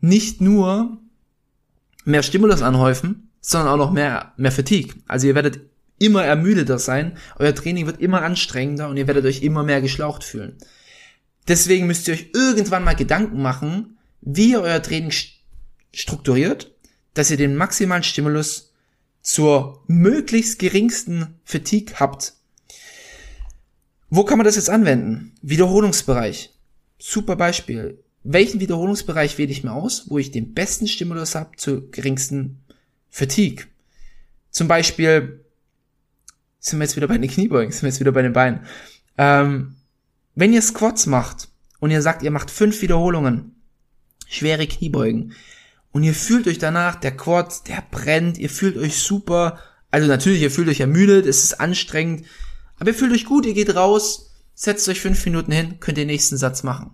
nicht 0.00 0.40
nur 0.40 0.98
mehr 2.04 2.22
Stimulus 2.22 2.62
anhäufen, 2.62 3.30
sondern 3.40 3.74
auch 3.74 3.76
noch 3.76 3.92
mehr, 3.92 4.32
mehr 4.36 4.52
Fatigue. 4.52 4.94
Also 5.06 5.26
ihr 5.26 5.34
werdet 5.34 5.60
immer 5.98 6.24
ermüdeter 6.24 6.78
sein, 6.78 7.16
euer 7.38 7.54
Training 7.54 7.86
wird 7.86 8.00
immer 8.00 8.22
anstrengender 8.22 8.88
und 8.88 8.96
ihr 8.96 9.06
werdet 9.06 9.24
euch 9.24 9.42
immer 9.42 9.62
mehr 9.62 9.80
geschlaucht 9.80 10.24
fühlen. 10.24 10.56
Deswegen 11.48 11.86
müsst 11.86 12.08
ihr 12.08 12.14
euch 12.14 12.30
irgendwann 12.34 12.84
mal 12.84 12.94
Gedanken 12.94 13.42
machen, 13.42 13.98
wie 14.20 14.50
ihr 14.50 14.60
euer 14.60 14.82
Training 14.82 15.12
strukturiert, 15.94 16.72
dass 17.14 17.30
ihr 17.30 17.36
den 17.36 17.56
maximalen 17.56 18.02
Stimulus 18.02 18.72
zur 19.22 19.82
möglichst 19.86 20.58
geringsten 20.58 21.34
Fatigue 21.44 21.96
habt. 21.98 22.34
Wo 24.10 24.24
kann 24.24 24.38
man 24.38 24.44
das 24.44 24.56
jetzt 24.56 24.70
anwenden? 24.70 25.34
Wiederholungsbereich. 25.42 26.54
Super 26.98 27.36
Beispiel. 27.36 28.02
Welchen 28.24 28.60
Wiederholungsbereich 28.60 29.38
wähle 29.38 29.52
ich 29.52 29.64
mir 29.64 29.72
aus, 29.72 30.04
wo 30.08 30.18
ich 30.18 30.30
den 30.30 30.54
besten 30.54 30.86
Stimulus 30.86 31.34
habe 31.34 31.56
zur 31.56 31.90
geringsten 31.90 32.60
Fatigue? 33.10 33.66
Zum 34.50 34.68
Beispiel 34.68 35.44
sind 36.58 36.78
wir 36.78 36.84
jetzt 36.84 36.96
wieder 36.96 37.08
bei 37.08 37.18
den 37.18 37.30
Kniebeugen, 37.30 37.72
sind 37.72 37.82
wir 37.82 37.88
jetzt 37.88 38.00
wieder 38.00 38.12
bei 38.12 38.22
den 38.22 38.32
Beinen. 38.32 38.60
Ähm, 39.16 39.76
wenn 40.34 40.52
ihr 40.52 40.62
Squats 40.62 41.06
macht 41.06 41.48
und 41.80 41.90
ihr 41.90 42.02
sagt, 42.02 42.22
ihr 42.22 42.30
macht 42.30 42.50
fünf 42.50 42.82
Wiederholungen, 42.82 43.56
schwere 44.28 44.66
Kniebeugen. 44.66 45.34
Und 45.90 46.02
ihr 46.02 46.14
fühlt 46.14 46.46
euch 46.46 46.58
danach, 46.58 46.96
der 46.96 47.16
Quad, 47.16 47.66
der 47.66 47.82
brennt, 47.90 48.38
ihr 48.38 48.50
fühlt 48.50 48.76
euch 48.76 48.98
super. 48.98 49.58
Also 49.90 50.06
natürlich, 50.06 50.42
ihr 50.42 50.50
fühlt 50.50 50.68
euch 50.68 50.80
ermüdet, 50.80 51.26
es 51.26 51.44
ist 51.44 51.60
anstrengend, 51.60 52.26
aber 52.78 52.90
ihr 52.90 52.94
fühlt 52.94 53.12
euch 53.12 53.24
gut, 53.24 53.46
ihr 53.46 53.54
geht 53.54 53.74
raus, 53.74 54.30
setzt 54.54 54.88
euch 54.88 55.00
fünf 55.00 55.24
Minuten 55.24 55.50
hin, 55.50 55.80
könnt 55.80 55.98
den 55.98 56.06
nächsten 56.06 56.36
Satz 56.36 56.62
machen. 56.62 56.90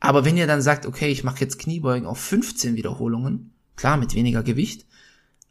Aber 0.00 0.24
wenn 0.24 0.36
ihr 0.36 0.46
dann 0.46 0.60
sagt, 0.60 0.86
okay, 0.86 1.08
ich 1.08 1.24
mache 1.24 1.40
jetzt 1.40 1.58
Kniebeugen 1.58 2.06
auf 2.06 2.18
15 2.18 2.76
Wiederholungen, 2.76 3.54
klar 3.76 3.96
mit 3.96 4.14
weniger 4.14 4.42
Gewicht, 4.42 4.84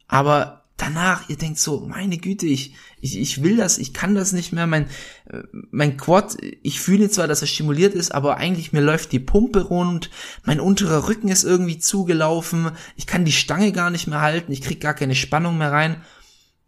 aber 0.07 0.62
danach, 0.83 1.29
ihr 1.29 1.37
denkt 1.37 1.59
so, 1.59 1.79
meine 1.79 2.17
Güte, 2.17 2.45
ich, 2.45 2.73
ich, 2.99 3.17
ich 3.17 3.41
will 3.41 3.55
das, 3.55 3.77
ich 3.77 3.93
kann 3.93 4.15
das 4.15 4.33
nicht 4.33 4.51
mehr, 4.51 4.67
mein, 4.67 4.87
äh, 5.29 5.43
mein 5.71 5.97
Quad, 5.97 6.37
ich 6.61 6.81
fühle 6.81 7.09
zwar, 7.09 7.27
dass 7.27 7.41
er 7.41 7.47
stimuliert 7.47 7.93
ist, 7.93 8.13
aber 8.13 8.37
eigentlich 8.37 8.73
mir 8.73 8.81
läuft 8.81 9.11
die 9.13 9.19
Pumpe 9.19 9.63
rund, 9.63 10.09
mein 10.43 10.59
unterer 10.59 11.07
Rücken 11.07 11.29
ist 11.29 11.43
irgendwie 11.43 11.79
zugelaufen, 11.79 12.71
ich 12.97 13.07
kann 13.07 13.23
die 13.23 13.31
Stange 13.31 13.71
gar 13.71 13.89
nicht 13.89 14.07
mehr 14.07 14.21
halten, 14.21 14.51
ich 14.51 14.61
krieg 14.61 14.81
gar 14.81 14.93
keine 14.93 15.15
Spannung 15.15 15.57
mehr 15.57 15.71
rein. 15.71 16.01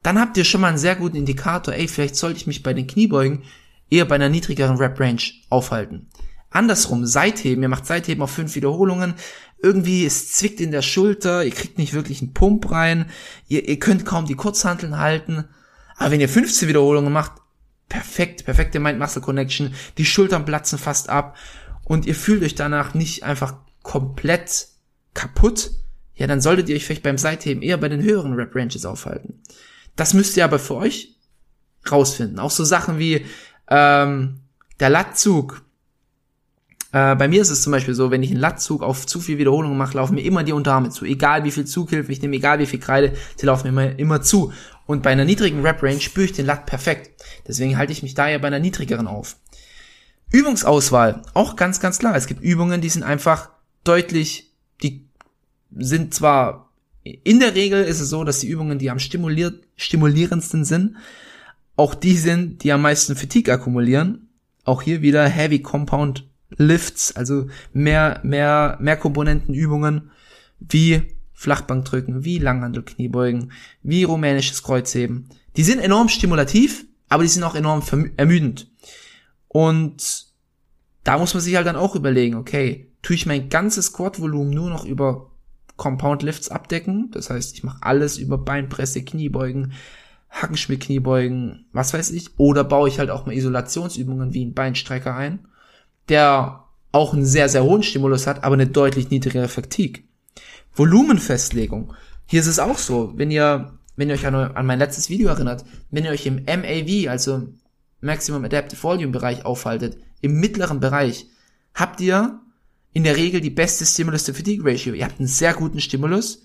Dann 0.02 0.20
habt 0.20 0.38
ihr 0.38 0.46
schon 0.46 0.62
mal 0.62 0.70
einen 0.70 0.78
sehr 0.78 0.96
guten 0.96 1.18
Indikator, 1.18 1.74
ey, 1.74 1.88
vielleicht 1.88 2.16
sollte 2.16 2.38
ich 2.38 2.48
mich 2.48 2.64
bei 2.64 2.74
den 2.74 2.88
Kniebeugen 2.88 3.44
eher 3.90 4.06
bei 4.06 4.16
einer 4.16 4.30
niedrigeren 4.30 4.78
Rep-Range 4.78 5.22
aufhalten. 5.50 6.10
Andersrum, 6.52 7.06
Seitheben, 7.06 7.64
ihr 7.64 7.70
macht 7.70 7.86
Seitheben 7.86 8.24
auf 8.24 8.32
fünf 8.32 8.56
Wiederholungen, 8.56 9.16
irgendwie, 9.66 10.06
es 10.06 10.32
zwickt 10.32 10.62
in 10.62 10.72
der 10.72 10.84
Schulter, 10.84 11.44
ihr 11.44 11.52
kriegt 11.52 11.80
nicht 11.80 11.94
wirklich 11.94 12.22
einen 12.22 12.34
Pump 12.34 12.72
rein, 12.72 13.10
ihr, 13.48 13.68
ihr 13.68 13.80
könnt 13.80 14.06
kaum 14.06 14.28
die 14.28 14.36
Kurzhanteln 14.36 15.00
halten. 15.00 15.46
Aber 15.98 16.12
wenn 16.12 16.22
ihr 16.22 16.30
15 16.30 16.70
Wiederholungen 16.70 17.12
macht, 17.12 17.32
perfekt, 17.90 18.46
perfekte 18.46 18.80
Mind-Muscle-Connection, 18.80 19.74
die 19.98 20.06
Schultern 20.06 20.46
platzen 20.46 20.78
fast 20.78 21.10
ab 21.10 21.36
und 21.84 22.06
ihr 22.06 22.16
fühlt 22.16 22.44
euch 22.44 22.54
danach 22.54 22.94
nicht 22.94 23.24
einfach 23.24 23.56
komplett 23.82 24.68
kaputt, 25.16 25.72
ja, 26.14 26.28
dann 26.28 26.42
solltet 26.42 26.70
ihr 26.70 26.76
euch 26.76 26.86
vielleicht 26.86 27.04
beim 27.04 27.18
Seitheben 27.18 27.64
eher 27.64 27.78
bei 27.78 27.90
den 27.90 28.04
höheren 28.04 28.34
Rep-Ranges 28.34 28.86
aufhalten. 28.86 29.42
Das 29.96 30.14
müsst 30.14 30.38
ihr 30.38 30.46
aber 30.46 30.60
für 30.60 30.76
euch 30.76 31.16
rausfinden. 31.92 32.40
Auch 32.40 32.52
so 32.52 32.64
Sachen 32.64 33.00
wie 33.00 33.26
ähm, 33.68 34.42
der 34.80 34.90
Lattzug, 34.90 35.65
äh, 36.96 37.14
bei 37.16 37.28
mir 37.28 37.42
ist 37.42 37.50
es 37.50 37.62
zum 37.62 37.72
Beispiel 37.74 37.94
so, 37.94 38.10
wenn 38.10 38.24
ich 38.24 38.32
einen 38.32 38.40
Lattzug 38.40 38.82
auf 38.82 39.06
zu 39.06 39.20
viel 39.20 39.38
Wiederholungen 39.38 39.78
mache, 39.78 39.98
laufen 39.98 40.16
mir 40.16 40.24
immer 40.24 40.46
die 40.46 40.54
Unterarme 40.54 40.92
zu. 40.92 41.04
Egal 41.04 41.44
wie 41.44 41.52
viel 41.52 41.66
Zughilfe 41.66 42.10
ich 42.10 42.22
nehme, 42.22 42.38
egal 42.38 42.60
wie 42.60 42.66
viel 42.66 42.80
Kreide, 42.80 43.12
sie 43.36 43.46
laufen 43.46 43.64
mir 43.66 43.88
immer, 43.88 44.00
immer 44.00 44.22
zu. 44.22 44.54
Und 44.86 45.04
bei 45.04 45.10
einer 45.10 45.26
niedrigen 45.26 45.60
Rep-Range 45.60 46.00
spüre 46.00 46.28
ich 46.28 46.32
den 46.32 46.46
Lat 46.46 46.66
perfekt. 46.66 47.22
Deswegen 47.46 47.78
halte 47.78 47.92
ich 47.92 48.02
mich 48.02 48.14
da 48.14 48.30
ja 48.30 48.38
bei 48.38 48.48
einer 48.48 48.60
niedrigeren 48.60 49.08
auf. 49.08 49.36
Übungsauswahl, 50.32 51.24
auch 51.34 51.58
ganz, 51.58 51.82
ganz 51.82 52.00
klar. 52.00 52.16
Es 52.16 52.28
gibt 52.28 52.42
Übungen, 52.42 52.80
die 52.80 52.88
sind 52.88 53.04
einfach 53.04 53.50
deutlich, 53.84 54.54
die 54.82 55.06
sind 55.76 56.14
zwar, 56.14 56.70
in 57.04 57.42
der 57.42 57.56
Regel 57.56 57.84
ist 57.84 58.00
es 58.00 58.10
so, 58.10 58.24
dass 58.24 58.40
die 58.40 58.48
Übungen, 58.48 58.80
die 58.80 58.90
am 58.90 59.00
stimuliert, 59.00 59.66
stimulierendsten 59.76 60.64
sind, 60.64 60.96
auch 61.76 61.94
die 61.94 62.16
sind, 62.16 62.64
die 62.64 62.72
am 62.72 62.84
meisten 62.84 63.18
Fatigue 63.18 63.54
akkumulieren. 63.54 64.30
Auch 64.64 64.82
hier 64.82 65.02
wieder 65.02 65.28
Heavy 65.28 65.60
Compound 65.60 66.24
Lifts, 66.58 67.16
also 67.16 67.48
mehr, 67.74 68.20
mehr, 68.24 68.78
mehr 68.80 68.98
Komponentenübungen 68.98 70.12
wie 70.60 71.04
Flachbankdrücken, 71.34 72.24
wie 72.24 72.40
Langhandelkniebeugen, 72.40 73.52
wie 73.84 74.04
rumänisches 74.04 74.64
Kreuzheben. 74.64 75.30
Die 75.58 75.64
sind 75.64 75.80
enorm 75.80 76.10
stimulativ, 76.10 76.86
aber 77.10 77.24
die 77.24 77.30
sind 77.30 77.44
auch 77.44 77.56
enorm 77.56 77.84
ermüdend. 78.18 78.72
Und 79.48 80.28
da 81.04 81.18
muss 81.18 81.34
man 81.34 81.44
sich 81.44 81.56
halt 81.56 81.68
dann 81.68 81.76
auch 81.76 81.96
überlegen, 81.96 82.36
okay, 82.36 82.90
tue 83.02 83.16
ich 83.16 83.26
mein 83.26 83.50
ganzes 83.50 83.94
Quad-Volumen 83.94 84.54
nur 84.54 84.70
noch 84.70 84.86
über 84.86 85.32
Compound 85.76 86.24
Lifts 86.24 86.50
abdecken, 86.50 87.12
das 87.12 87.30
heißt, 87.30 87.54
ich 87.54 87.64
mache 87.64 87.84
alles 87.84 88.18
über 88.18 88.38
Beinpresse, 88.38 89.04
Kniebeugen, 89.04 89.74
Hackenschmidt-Kniebeugen, 90.30 91.66
was 91.74 91.94
weiß 91.94 92.12
ich, 92.12 92.40
oder 92.40 92.64
baue 92.64 92.88
ich 92.88 92.98
halt 92.98 93.10
auch 93.10 93.26
mal 93.26 93.36
Isolationsübungen 93.36 94.34
wie 94.34 94.46
ein 94.46 94.54
Beinstrecker 94.54 95.16
ein 95.16 95.40
der 96.10 96.66
auch 96.92 97.14
einen 97.14 97.26
sehr, 97.26 97.50
sehr 97.50 97.64
hohen 97.64 97.84
Stimulus 97.84 98.28
hat, 98.28 98.44
aber 98.44 98.54
eine 98.54 98.68
deutlich 98.68 99.10
niedrigere 99.10 99.50
Fatigue. 99.50 100.04
Volumenfestlegung. 100.74 101.94
Hier 102.26 102.40
ist 102.40 102.48
es 102.48 102.60
auch 102.60 102.78
so, 102.78 103.14
wenn 103.16 103.32
ihr, 103.32 103.78
wenn 103.96 104.10
ihr 104.10 104.16
euch 104.16 104.26
an, 104.26 104.36
an 104.36 104.66
mein 104.66 104.80
letztes 104.80 105.10
Video 105.10 105.30
erinnert, 105.30 105.66
wenn 105.92 106.06
ihr 106.06 106.12
euch 106.12 106.26
im 106.26 106.44
MAV, 106.46 107.10
also 107.10 107.48
Maximum 108.02 108.46
Adaptive 108.46 108.82
Volume 108.82 109.12
Bereich 109.12 109.46
aufhaltet, 109.46 109.98
im 110.22 110.40
mittleren 110.40 110.80
Bereich, 110.80 111.28
habt 111.74 112.02
ihr 112.02 112.40
in 112.94 113.04
der 113.04 113.18
Regel 113.18 113.42
die 113.42 113.50
beste 113.50 113.86
Stimulus-to-Fatigue-Ratio. 113.86 114.94
Ihr 114.94 115.06
habt 115.06 115.20
einen 115.20 115.28
sehr 115.28 115.54
guten 115.54 115.82
Stimulus 115.82 116.44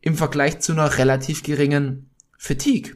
im 0.00 0.16
Vergleich 0.16 0.60
zu 0.60 0.72
einer 0.72 0.98
relativ 0.98 1.42
geringen 1.42 2.10
Fatigue. 2.38 2.94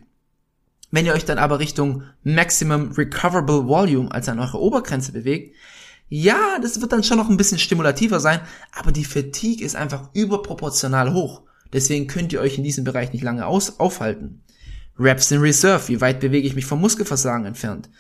Wenn 0.91 1.05
ihr 1.05 1.15
euch 1.15 1.25
dann 1.25 1.38
aber 1.38 1.59
Richtung 1.59 2.05
Maximum 2.23 2.93
Recoverable 2.93 3.67
Volume, 3.67 4.12
also 4.12 4.31
an 4.31 4.38
eure 4.38 4.61
Obergrenze 4.61 5.12
bewegt, 5.12 5.55
ja, 6.08 6.58
das 6.60 6.80
wird 6.80 6.92
dann 6.92 7.02
schon 7.02 7.18
noch 7.18 7.28
ein 7.28 7.36
bisschen 7.36 7.58
stimulativer 7.58 8.20
sein, 8.20 8.40
aber 8.72 8.92
die 8.92 9.04
Fatigue 9.04 9.64
ist 9.64 9.76
einfach 9.76 10.10
überproportional 10.14 11.12
hoch. 11.12 11.42
Deswegen 11.72 12.06
könnt 12.06 12.32
ihr 12.32 12.40
euch 12.40 12.58
in 12.58 12.64
diesem 12.64 12.84
Bereich 12.84 13.12
nicht 13.12 13.25
lange 13.25 13.46
aus 13.46 13.80
aufhalten. 13.80 14.42
Reps 14.98 15.30
in 15.30 15.40
Reserve, 15.40 15.88
wie 15.88 16.00
weit 16.00 16.20
bewege 16.20 16.46
ich 16.46 16.54
mich 16.54 16.64
vom 16.64 16.80
Muskelversagen 16.80 17.44
entfernt? 17.44 17.90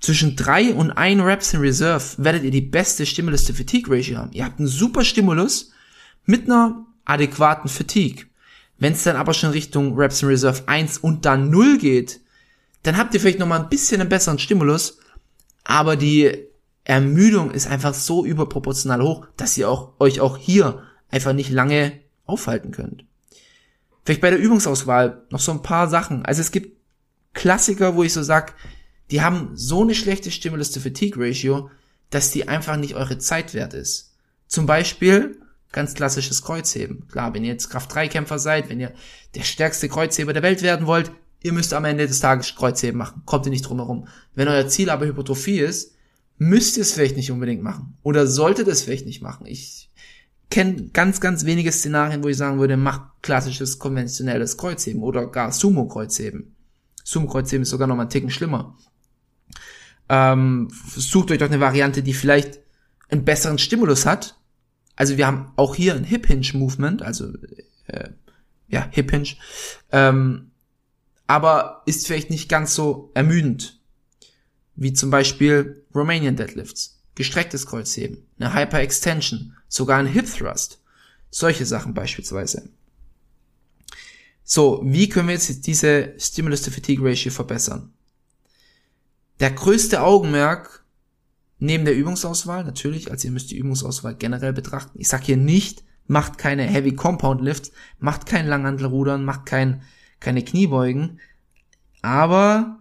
Zwischen 0.00 0.36
drei 0.36 0.74
und 0.74 0.92
ein 0.92 1.20
Reps 1.20 1.54
in 1.54 1.60
Reserve 1.60 2.04
werdet 2.18 2.44
ihr 2.44 2.50
die 2.50 2.60
beste 2.60 3.06
Stimulus-to-Fatigue-Ratio 3.06 4.18
haben. 4.18 4.32
Ihr 4.32 4.44
habt 4.44 4.58
einen 4.58 4.68
super 4.68 5.02
Stimulus 5.02 5.70
mit 6.26 6.44
einer 6.44 6.84
adäquaten 7.06 7.70
Fatigue. 7.70 8.26
Wenn 8.78 8.92
es 8.92 9.04
dann 9.04 9.16
aber 9.16 9.32
schon 9.32 9.50
Richtung 9.50 9.96
Reps 9.96 10.22
in 10.22 10.28
Reserve 10.28 10.62
1 10.66 10.98
und 10.98 11.24
dann 11.24 11.48
0 11.48 11.78
geht, 11.78 12.20
dann 12.82 12.98
habt 12.98 13.14
ihr 13.14 13.20
vielleicht 13.20 13.38
nochmal 13.38 13.60
ein 13.60 13.70
bisschen 13.70 14.00
einen 14.00 14.10
besseren 14.10 14.38
Stimulus, 14.38 14.98
aber 15.64 15.96
die 15.96 16.48
Ermüdung 16.84 17.50
ist 17.50 17.66
einfach 17.66 17.94
so 17.94 18.24
überproportional 18.24 19.02
hoch, 19.02 19.26
dass 19.36 19.56
ihr 19.56 19.68
auch, 19.68 19.92
euch 19.98 20.20
auch 20.20 20.36
hier 20.36 20.82
einfach 21.10 21.32
nicht 21.32 21.50
lange 21.50 21.92
aufhalten 22.26 22.70
könnt. 22.70 23.04
Vielleicht 24.04 24.20
bei 24.20 24.30
der 24.30 24.38
Übungsauswahl 24.38 25.22
noch 25.30 25.40
so 25.40 25.52
ein 25.52 25.62
paar 25.62 25.88
Sachen. 25.88 26.26
Also 26.26 26.42
es 26.42 26.50
gibt 26.50 26.76
Klassiker, 27.32 27.96
wo 27.96 28.02
ich 28.02 28.12
so 28.12 28.22
sag, 28.22 28.54
die 29.10 29.22
haben 29.22 29.50
so 29.54 29.82
eine 29.82 29.94
schlechte 29.94 30.30
Stimulus-to-Fatigue-Ratio, 30.30 31.70
dass 32.10 32.30
die 32.30 32.48
einfach 32.48 32.76
nicht 32.76 32.94
eure 32.94 33.18
Zeit 33.18 33.54
wert 33.54 33.74
ist. 33.74 34.14
Zum 34.46 34.66
Beispiel 34.66 35.38
ganz 35.72 35.94
klassisches 35.94 36.42
Kreuzheben. 36.42 37.08
Klar, 37.08 37.34
wenn 37.34 37.44
ihr 37.44 37.52
jetzt 37.52 37.70
Kraft-3-Kämpfer 37.70 38.38
seid, 38.38 38.68
wenn 38.68 38.80
ihr 38.80 38.92
der 39.34 39.42
stärkste 39.42 39.88
Kreuzheber 39.88 40.32
der 40.32 40.42
Welt 40.42 40.62
werden 40.62 40.86
wollt, 40.86 41.10
ihr 41.42 41.52
müsst 41.52 41.74
am 41.74 41.84
Ende 41.84 42.06
des 42.06 42.20
Tages 42.20 42.54
Kreuzheben 42.54 42.98
machen. 42.98 43.22
Kommt 43.26 43.46
ihr 43.46 43.50
nicht 43.50 43.68
drum 43.68 43.78
herum. 43.78 44.06
Wenn 44.34 44.48
euer 44.48 44.68
Ziel 44.68 44.90
aber 44.90 45.06
Hypertrophie 45.06 45.58
ist, 45.58 45.93
müsst 46.38 46.76
ihr 46.76 46.82
es 46.82 46.92
vielleicht 46.92 47.16
nicht 47.16 47.30
unbedingt 47.30 47.62
machen. 47.62 47.96
Oder 48.02 48.26
solltet 48.26 48.68
es 48.68 48.82
vielleicht 48.82 49.06
nicht 49.06 49.22
machen. 49.22 49.46
Ich 49.46 49.90
kenne 50.50 50.88
ganz, 50.92 51.20
ganz 51.20 51.44
wenige 51.44 51.72
Szenarien, 51.72 52.22
wo 52.22 52.28
ich 52.28 52.36
sagen 52.36 52.58
würde, 52.58 52.76
macht 52.76 53.02
klassisches, 53.22 53.78
konventionelles 53.78 54.56
Kreuzheben 54.56 55.02
oder 55.02 55.26
gar 55.26 55.52
Sumo-Kreuzheben. 55.52 56.54
Sumo-Kreuzheben 57.04 57.62
ist 57.62 57.70
sogar 57.70 57.86
noch 57.86 57.96
mal 57.96 58.02
einen 58.02 58.10
Ticken 58.10 58.30
schlimmer. 58.30 58.76
Ähm, 60.08 60.68
sucht 60.94 61.30
euch 61.30 61.38
doch 61.38 61.46
eine 61.46 61.60
Variante, 61.60 62.02
die 62.02 62.14
vielleicht 62.14 62.60
einen 63.08 63.24
besseren 63.24 63.58
Stimulus 63.58 64.06
hat. 64.06 64.38
Also 64.96 65.16
wir 65.16 65.26
haben 65.26 65.52
auch 65.56 65.74
hier 65.74 65.94
ein 65.94 66.04
Hip-Hinge-Movement, 66.04 67.02
also 67.02 67.32
äh, 67.86 68.10
ja, 68.68 68.86
Hip-Hinge, 68.90 69.36
ähm, 69.92 70.50
aber 71.26 71.82
ist 71.86 72.06
vielleicht 72.06 72.30
nicht 72.30 72.48
ganz 72.48 72.74
so 72.74 73.10
ermüdend 73.14 73.80
wie 74.76 74.92
zum 74.92 75.10
Beispiel 75.10 75.84
Romanian 75.94 76.36
Deadlifts, 76.36 77.00
gestrecktes 77.14 77.66
Kreuzheben, 77.66 78.26
eine 78.38 78.54
Hyperextension, 78.54 79.54
sogar 79.68 79.98
ein 79.98 80.06
Hip 80.06 80.26
Thrust. 80.26 80.80
Solche 81.30 81.66
Sachen 81.66 81.94
beispielsweise. 81.94 82.68
So, 84.44 84.82
wie 84.84 85.08
können 85.08 85.28
wir 85.28 85.34
jetzt 85.34 85.66
diese 85.66 86.14
Stimulus-to-Fatigue-Ratio 86.18 87.32
verbessern? 87.32 87.92
Der 89.40 89.50
größte 89.50 90.02
Augenmerk 90.02 90.84
neben 91.58 91.84
der 91.84 91.96
Übungsauswahl, 91.96 92.62
natürlich, 92.64 93.10
also 93.10 93.26
ihr 93.26 93.32
müsst 93.32 93.50
die 93.50 93.58
Übungsauswahl 93.58 94.14
generell 94.14 94.52
betrachten. 94.52 95.00
Ich 95.00 95.08
sage 95.08 95.24
hier 95.24 95.36
nicht, 95.36 95.82
macht 96.06 96.38
keine 96.38 96.64
Heavy 96.64 96.94
Compound 96.94 97.40
Lifts, 97.40 97.72
macht 97.98 98.26
kein 98.26 98.46
Langhantelrudern, 98.46 99.24
macht 99.24 99.46
kein, 99.46 99.82
keine 100.20 100.44
Kniebeugen, 100.44 101.20
aber 102.02 102.78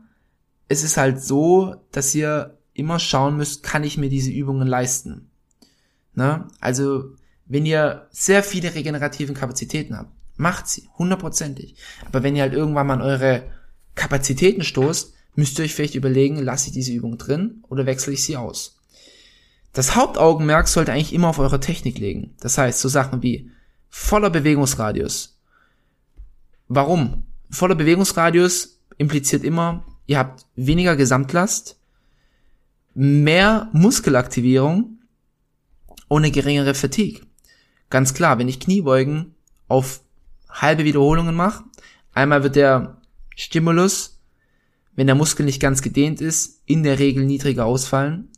es 0.67 0.83
ist 0.83 0.97
halt 0.97 1.21
so, 1.21 1.75
dass 1.91 2.13
ihr 2.15 2.57
immer 2.73 2.99
schauen 2.99 3.37
müsst, 3.37 3.63
kann 3.63 3.83
ich 3.83 3.97
mir 3.97 4.09
diese 4.09 4.31
Übungen 4.31 4.67
leisten. 4.67 5.29
Ne? 6.15 6.47
Also, 6.59 7.15
wenn 7.45 7.65
ihr 7.65 8.07
sehr 8.11 8.43
viele 8.43 8.73
regenerativen 8.73 9.35
Kapazitäten 9.35 9.97
habt, 9.97 10.11
macht 10.35 10.67
sie, 10.67 10.87
hundertprozentig. 10.97 11.75
Aber 12.05 12.23
wenn 12.23 12.35
ihr 12.35 12.43
halt 12.43 12.53
irgendwann 12.53 12.87
mal 12.87 12.93
an 12.95 13.01
eure 13.01 13.43
Kapazitäten 13.95 14.63
stoßt, 14.63 15.13
müsst 15.35 15.59
ihr 15.59 15.65
euch 15.65 15.75
vielleicht 15.75 15.95
überlegen, 15.95 16.37
lasse 16.37 16.67
ich 16.67 16.73
diese 16.73 16.93
Übung 16.93 17.17
drin 17.17 17.63
oder 17.69 17.85
wechsle 17.85 18.13
ich 18.13 18.23
sie 18.23 18.37
aus. 18.37 18.79
Das 19.73 19.95
Hauptaugenmerk 19.95 20.67
sollte 20.67 20.93
eigentlich 20.93 21.13
immer 21.13 21.29
auf 21.29 21.39
eurer 21.39 21.59
Technik 21.59 21.97
liegen. 21.97 22.35
Das 22.39 22.57
heißt, 22.57 22.79
so 22.79 22.89
Sachen 22.89 23.23
wie 23.23 23.49
voller 23.89 24.29
Bewegungsradius. 24.29 25.39
Warum? 26.67 27.23
Voller 27.49 27.75
Bewegungsradius 27.75 28.79
impliziert 28.97 29.43
immer, 29.43 29.83
ihr 30.05 30.17
habt 30.17 30.45
weniger 30.55 30.95
Gesamtlast, 30.95 31.79
mehr 32.93 33.69
Muskelaktivierung 33.73 34.99
eine 36.17 36.31
geringere 36.31 36.73
Fatigue. 36.73 37.21
Ganz 37.89 38.13
klar, 38.13 38.37
wenn 38.37 38.47
ich 38.47 38.59
Kniebeugen 38.59 39.35
auf 39.67 40.01
halbe 40.49 40.85
Wiederholungen 40.85 41.35
mache, 41.35 41.63
einmal 42.13 42.43
wird 42.43 42.55
der 42.55 43.01
Stimulus, 43.35 44.19
wenn 44.95 45.07
der 45.07 45.15
Muskel 45.15 45.45
nicht 45.45 45.61
ganz 45.61 45.81
gedehnt 45.81 46.21
ist, 46.21 46.61
in 46.65 46.83
der 46.83 46.99
Regel 46.99 47.25
niedriger 47.25 47.65
ausfallen. 47.65 48.29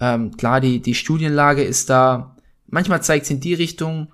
Ähm, 0.00 0.36
klar, 0.36 0.60
die, 0.60 0.80
die 0.80 0.94
Studienlage 0.94 1.62
ist 1.62 1.90
da, 1.90 2.36
manchmal 2.66 3.02
zeigt 3.02 3.26
sie 3.26 3.34
in 3.34 3.40
die 3.40 3.54
Richtung, 3.54 4.12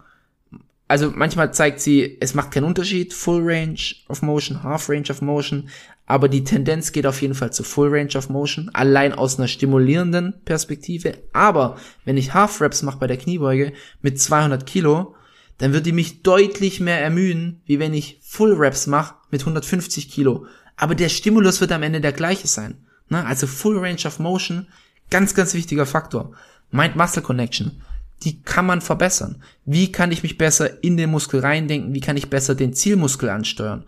also 0.89 1.11
manchmal 1.15 1.53
zeigt 1.55 1.81
sie, 1.81 2.19
es 2.21 2.35
macht 2.35 2.51
keinen 2.51 2.65
Unterschied, 2.65 3.13
Full 3.15 3.43
Range 3.43 3.81
of 4.09 4.23
Motion, 4.23 4.63
Half 4.63 4.89
Range 4.89 5.09
of 5.11 5.23
Motion, 5.23 5.69
aber 6.07 6.29
die 6.29 6.45
Tendenz 6.45 6.93
geht 6.93 7.07
auf 7.07 7.21
jeden 7.21 7.35
Fall 7.35 7.53
zu 7.53 7.65
Full 7.65 7.89
Range 7.89 8.17
of 8.17 8.29
Motion, 8.29 8.71
allein 8.73 9.13
aus 9.13 9.39
einer 9.39 9.49
stimulierenden 9.49 10.35
Perspektive. 10.45 11.19
Aber 11.33 11.77
wenn 12.05 12.17
ich 12.17 12.35
Half 12.35 12.61
Reps 12.61 12.83
mache 12.83 12.99
bei 12.99 13.07
der 13.07 13.17
Kniebeuge 13.17 13.73
mit 14.03 14.21
200 14.21 14.65
Kilo, 14.67 15.15
dann 15.59 15.73
wird 15.73 15.87
die 15.87 15.93
mich 15.93 16.23
deutlich 16.23 16.81
mehr 16.81 17.01
ermüden, 17.01 17.61
wie 17.67 17.79
wenn 17.79 17.95
ich 17.95 18.21
Full 18.23 18.55
Reps 18.55 18.87
mache 18.87 19.17
mit 19.31 19.41
150 19.41 20.11
Kilo. 20.11 20.47
Aber 20.77 20.95
der 20.95 21.09
Stimulus 21.09 21.61
wird 21.61 21.73
am 21.73 21.83
Ende 21.83 22.01
der 22.01 22.13
gleiche 22.13 22.47
sein. 22.47 22.87
Ne? 23.09 23.25
Also 23.25 23.47
Full 23.47 23.79
Range 23.79 24.03
of 24.07 24.19
Motion, 24.19 24.69
ganz, 25.11 25.35
ganz 25.35 25.55
wichtiger 25.55 25.87
Faktor. 25.87 26.33
Mind-Muscle 26.71 27.23
Connection 27.23 27.83
die 28.23 28.43
kann 28.43 28.67
man 28.67 28.81
verbessern. 28.81 29.43
Wie 29.65 29.93
kann 29.93 30.13
ich 30.13 30.23
mich 30.23 30.39
besser 30.39 30.83
in 30.83 30.97
den 30.97 31.11
Muskel 31.11 31.41
reindenken? 31.41 31.95
Wie 31.95 32.01
kann 32.01 32.17
ich 32.17 32.31
besser 32.31 32.55
den 32.55 32.73
Zielmuskel 32.73 33.29
ansteuern? 33.29 33.85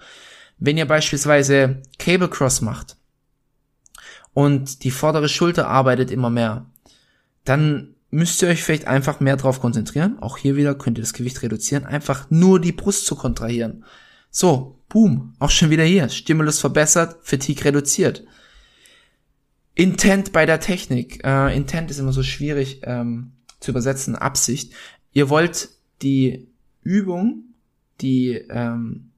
Wenn 0.58 0.76
ihr 0.76 0.86
beispielsweise 0.86 1.82
Cable 1.98 2.28
Cross 2.28 2.60
macht 2.60 2.96
und 4.34 4.84
die 4.84 4.90
vordere 4.90 5.28
Schulter 5.28 5.68
arbeitet 5.68 6.10
immer 6.10 6.30
mehr, 6.30 6.66
dann 7.44 7.94
müsst 8.10 8.42
ihr 8.42 8.48
euch 8.48 8.62
vielleicht 8.62 8.86
einfach 8.86 9.20
mehr 9.20 9.36
drauf 9.36 9.60
konzentrieren. 9.60 10.18
Auch 10.20 10.38
hier 10.38 10.56
wieder 10.56 10.74
könnt 10.74 10.98
ihr 10.98 11.02
das 11.02 11.12
Gewicht 11.12 11.42
reduzieren, 11.42 11.84
einfach 11.84 12.30
nur 12.30 12.60
die 12.60 12.72
Brust 12.72 13.06
zu 13.06 13.14
kontrahieren. 13.16 13.84
So, 14.30 14.78
boom, 14.88 15.34
auch 15.38 15.50
schon 15.50 15.70
wieder 15.70 15.84
hier. 15.84 16.08
Stimulus 16.08 16.60
verbessert, 16.60 17.16
Fatigue 17.22 17.64
reduziert. 17.64 18.24
Intent 19.74 20.32
bei 20.32 20.44
der 20.44 20.60
Technik. 20.60 21.24
Äh, 21.24 21.56
Intent 21.56 21.90
ist 21.90 21.98
immer 21.98 22.12
so 22.12 22.22
schwierig. 22.22 22.80
Ähm, 22.84 23.32
zu 23.60 23.70
übersetzen, 23.70 24.16
Absicht. 24.16 24.72
Ihr 25.12 25.28
wollt 25.28 25.70
die 26.02 26.48
Übung, 26.82 27.44
die, 28.00 28.32
ähm, 28.50 29.10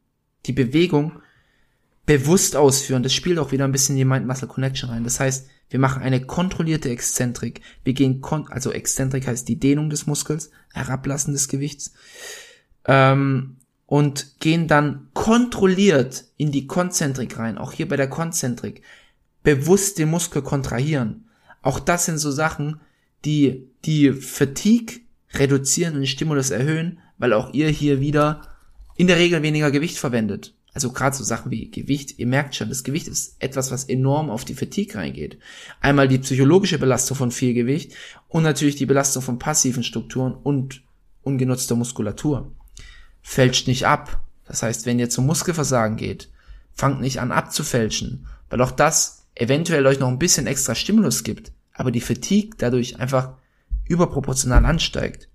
die 0.47 0.53
Bewegung 0.53 1.21
bewusst 2.11 2.57
ausführen. 2.57 3.05
Das 3.05 3.15
spielt 3.15 3.39
auch 3.39 3.53
wieder 3.53 3.65
ein 3.65 3.71
bisschen 3.71 3.95
die 3.95 4.05
Mind-Muscle 4.05 4.49
Connection 4.49 4.91
rein. 4.91 5.05
Das 5.05 5.21
heißt, 5.21 5.47
wir 5.69 5.79
machen 5.79 6.03
eine 6.03 6.21
kontrollierte 6.21 6.91
Exzentrik. 6.91 7.61
Wir 7.85 7.93
gehen, 7.93 8.21
kon 8.21 8.49
also 8.49 8.73
Exzentrik 8.73 9.29
heißt 9.29 9.49
die 9.49 9.61
Dehnung 9.61 9.91
des 9.91 10.09
Muskels, 10.09 10.51
Herablassen 10.73 11.33
des 11.33 11.47
Gewichts. 11.47 11.93
Ähm, 12.85 13.59
und 13.87 14.41
gehen 14.41 14.67
dann 14.67 15.07
kontrolliert 15.15 16.25
in 16.37 16.51
die 16.51 16.67
Konzentrik 16.67 17.39
rein. 17.39 17.59
Auch 17.59 17.71
hier 17.71 17.87
bei 17.87 17.97
der 17.97 18.11
Konzentrik. 18.11 18.83
Bewusst 19.45 19.99
den 19.99 20.11
Muskel 20.11 20.43
kontrahieren. 20.43 21.29
Auch 21.63 21.79
das 21.79 22.07
sind 22.07 22.19
so 22.19 22.33
Sachen, 22.33 22.81
die 23.25 23.69
die 23.85 24.13
Fatigue 24.13 24.99
reduzieren 25.35 25.95
und 25.95 26.01
den 26.01 26.07
Stimulus 26.09 26.51
erhöhen, 26.51 26.99
weil 27.19 27.33
auch 27.33 27.55
ihr 27.55 27.69
hier 27.69 28.01
wieder 28.01 28.49
in 28.97 29.07
der 29.07 29.19
Regel 29.19 29.43
weniger 29.43 29.71
Gewicht 29.71 29.97
verwendet. 29.97 30.55
Also 30.73 30.93
gerade 30.93 31.17
so 31.17 31.25
Sachen 31.25 31.51
wie 31.51 31.71
Gewicht, 31.71 32.19
ihr 32.19 32.27
merkt 32.27 32.55
schon, 32.55 32.69
das 32.69 32.85
Gewicht 32.85 33.09
ist 33.09 33.37
etwas, 33.41 33.71
was 33.71 33.85
enorm 33.85 34.31
auf 34.31 34.45
die 34.45 34.55
Fatigue 34.55 34.95
reingeht. 34.95 35.39
Einmal 35.81 36.07
die 36.07 36.19
psychologische 36.19 36.79
Belastung 36.79 37.17
von 37.17 37.31
viel 37.33 37.55
Gewicht 37.55 37.93
und 38.29 38.45
natürlich 38.45 38.77
die 38.77 38.87
Belastung 38.87 39.23
von 39.23 39.39
passiven 39.39 39.83
Strukturen 39.83 40.35
und 40.35 40.83
ungenutzter 41.23 41.75
Muskulatur. 41.75 42.53
Fälscht 43.23 43.67
nicht 43.67 43.87
ab. 43.87 44.21
Das 44.47 44.63
heißt, 44.63 44.87
wenn 44.87 44.99
ihr 44.99 45.11
zum 45.11 45.27
Muskelversagen 45.27 45.97
geht, 45.97 46.31
fangt 46.73 47.01
nicht 47.01 47.21
an 47.21 47.33
abzufälschen, 47.33 48.27
weil 48.49 48.61
auch 48.63 48.71
das 48.71 49.27
eventuell 49.35 49.87
euch 49.87 49.99
noch 49.99 50.09
ein 50.09 50.19
bisschen 50.19 50.47
extra 50.47 50.75
Stimulus 50.75 51.25
gibt, 51.25 51.53
aber 51.73 51.91
die 51.91 52.01
Fatigue 52.01 52.51
dadurch 52.59 52.99
einfach 52.99 53.35
überproportional 53.87 54.65
ansteigt. 54.65 55.29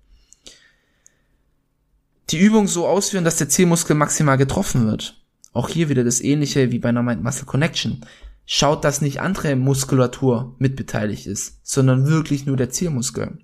Die 2.30 2.38
Übung 2.38 2.66
so 2.66 2.86
ausführen, 2.88 3.24
dass 3.24 3.36
der 3.36 3.48
Zielmuskel 3.48 3.94
maximal 3.94 4.36
getroffen 4.36 4.86
wird. 4.86 5.22
Auch 5.56 5.70
hier 5.70 5.88
wieder 5.88 6.04
das 6.04 6.20
ähnliche 6.20 6.70
wie 6.70 6.78
bei 6.78 6.90
einer 6.90 7.02
Mind-Muscle 7.02 7.46
Connection. 7.46 8.04
Schaut, 8.44 8.84
dass 8.84 9.00
nicht 9.00 9.22
andere 9.22 9.56
Muskulatur 9.56 10.54
mitbeteiligt 10.58 11.26
ist, 11.26 11.60
sondern 11.62 12.06
wirklich 12.06 12.44
nur 12.44 12.58
der 12.58 12.68
Zielmuskel. 12.68 13.38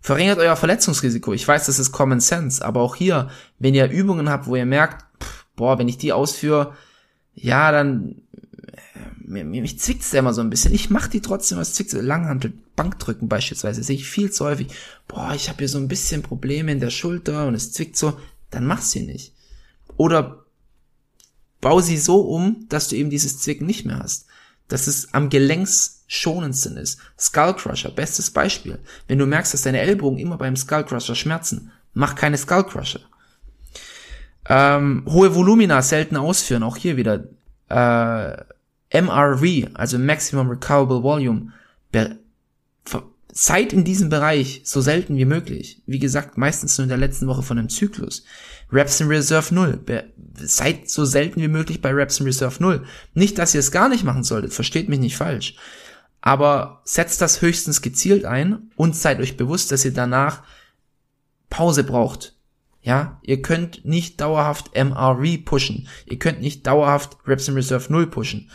Verringert 0.00 0.38
euer 0.38 0.56
Verletzungsrisiko. 0.56 1.32
Ich 1.32 1.46
weiß, 1.46 1.66
das 1.66 1.78
ist 1.78 1.92
Common 1.92 2.18
Sense, 2.18 2.64
aber 2.64 2.80
auch 2.80 2.96
hier, 2.96 3.30
wenn 3.60 3.74
ihr 3.74 3.88
Übungen 3.88 4.28
habt, 4.28 4.48
wo 4.48 4.56
ihr 4.56 4.66
merkt, 4.66 5.04
pff, 5.22 5.46
boah, 5.54 5.78
wenn 5.78 5.88
ich 5.88 5.96
die 5.96 6.12
ausführe, 6.12 6.74
ja, 7.34 7.70
dann 7.70 8.22
mir, 9.18 9.44
mir, 9.44 9.62
mich 9.62 9.78
zwickt's 9.78 10.12
immer 10.12 10.34
so 10.34 10.40
ein 10.40 10.50
bisschen. 10.50 10.74
Ich 10.74 10.90
mache 10.90 11.08
die 11.08 11.20
trotzdem, 11.20 11.58
was 11.58 11.74
zwickt 11.74 11.92
Langhantel, 11.92 12.52
Bankdrücken 12.74 13.28
beispielsweise, 13.28 13.84
sehe 13.84 13.94
ich 13.94 14.08
viel 14.08 14.32
zu 14.32 14.44
häufig. 14.44 14.66
Boah, 15.06 15.34
ich 15.36 15.48
habe 15.48 15.58
hier 15.58 15.68
so 15.68 15.78
ein 15.78 15.86
bisschen 15.86 16.22
Probleme 16.22 16.72
in 16.72 16.80
der 16.80 16.90
Schulter 16.90 17.46
und 17.46 17.54
es 17.54 17.72
zwickt 17.72 17.96
so. 17.96 18.18
Dann 18.50 18.66
mach 18.66 18.82
sie 18.82 19.02
nicht. 19.02 19.32
Oder 19.96 20.46
bau 21.60 21.80
sie 21.80 21.98
so 21.98 22.20
um, 22.20 22.66
dass 22.68 22.88
du 22.88 22.96
eben 22.96 23.10
dieses 23.10 23.38
Zwicken 23.40 23.66
nicht 23.66 23.86
mehr 23.86 23.98
hast. 23.98 24.26
Dass 24.68 24.86
es 24.86 25.12
am 25.14 25.28
gelenksschonendsten 25.28 26.76
ist. 26.76 27.00
Skullcrusher, 27.18 27.90
bestes 27.90 28.30
Beispiel. 28.30 28.78
Wenn 29.08 29.18
du 29.18 29.26
merkst, 29.26 29.52
dass 29.54 29.62
deine 29.62 29.80
Ellbogen 29.80 30.18
immer 30.18 30.38
beim 30.38 30.56
Skullcrusher 30.56 31.14
schmerzen, 31.14 31.72
mach 31.92 32.14
keine 32.14 32.38
Skullcrusher. 32.38 33.00
Ähm, 34.48 35.04
hohe 35.06 35.34
Volumina 35.34 35.82
selten 35.82 36.16
ausführen, 36.16 36.62
auch 36.62 36.76
hier 36.76 36.96
wieder. 36.96 37.24
Äh, 37.68 38.36
MRV, 38.92 39.70
also 39.74 39.98
Maximum 39.98 40.48
Recoverable 40.48 41.02
Volume, 41.02 41.52
seid 43.32 43.72
in 43.72 43.84
diesem 43.84 44.08
Bereich 44.08 44.62
so 44.64 44.80
selten 44.80 45.16
wie 45.16 45.24
möglich. 45.24 45.82
Wie 45.86 45.98
gesagt, 45.98 46.38
meistens 46.38 46.76
nur 46.76 46.84
in 46.84 46.88
der 46.88 46.98
letzten 46.98 47.26
Woche 47.26 47.42
von 47.42 47.58
einem 47.58 47.68
Zyklus. 47.68 48.24
Reps 48.72 49.00
in 49.00 49.08
Reserve 49.08 49.54
0. 49.54 49.80
Seid 50.36 50.88
so 50.88 51.04
selten 51.04 51.40
wie 51.40 51.48
möglich 51.48 51.80
bei 51.80 51.90
Reps 51.90 52.20
in 52.20 52.26
Reserve 52.26 52.60
0. 52.60 52.84
Nicht, 53.14 53.38
dass 53.38 53.54
ihr 53.54 53.60
es 53.60 53.72
gar 53.72 53.88
nicht 53.88 54.04
machen 54.04 54.24
solltet, 54.24 54.52
versteht 54.52 54.88
mich 54.88 55.00
nicht 55.00 55.16
falsch. 55.16 55.56
Aber 56.20 56.82
setzt 56.84 57.20
das 57.20 57.40
höchstens 57.40 57.82
gezielt 57.82 58.24
ein 58.24 58.70
und 58.76 58.94
seid 58.94 59.20
euch 59.20 59.36
bewusst, 59.36 59.72
dass 59.72 59.84
ihr 59.84 59.92
danach 59.92 60.42
Pause 61.48 61.84
braucht. 61.84 62.34
Ja, 62.82 63.20
ihr 63.22 63.42
könnt 63.42 63.84
nicht 63.84 64.20
dauerhaft 64.20 64.74
MRV 64.74 65.44
pushen. 65.44 65.88
Ihr 66.06 66.18
könnt 66.18 66.40
nicht 66.40 66.66
dauerhaft 66.66 67.18
Reps 67.26 67.48
in 67.48 67.54
Reserve 67.54 67.92
0 67.92 68.06
pushen. 68.06 68.50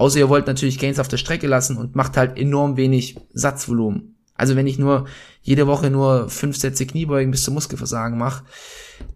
Außer 0.00 0.18
ihr 0.18 0.30
wollt 0.30 0.46
natürlich 0.46 0.78
Gains 0.78 0.98
auf 0.98 1.08
der 1.08 1.18
Strecke 1.18 1.46
lassen 1.46 1.76
und 1.76 1.94
macht 1.94 2.16
halt 2.16 2.38
enorm 2.38 2.78
wenig 2.78 3.18
Satzvolumen. 3.34 4.14
Also 4.34 4.56
wenn 4.56 4.66
ich 4.66 4.78
nur 4.78 5.06
jede 5.42 5.66
Woche 5.66 5.90
nur 5.90 6.30
fünf 6.30 6.56
Sätze 6.56 6.86
Kniebeugen 6.86 7.30
bis 7.30 7.42
zum 7.42 7.52
Muskelversagen 7.52 8.16
mache, 8.16 8.44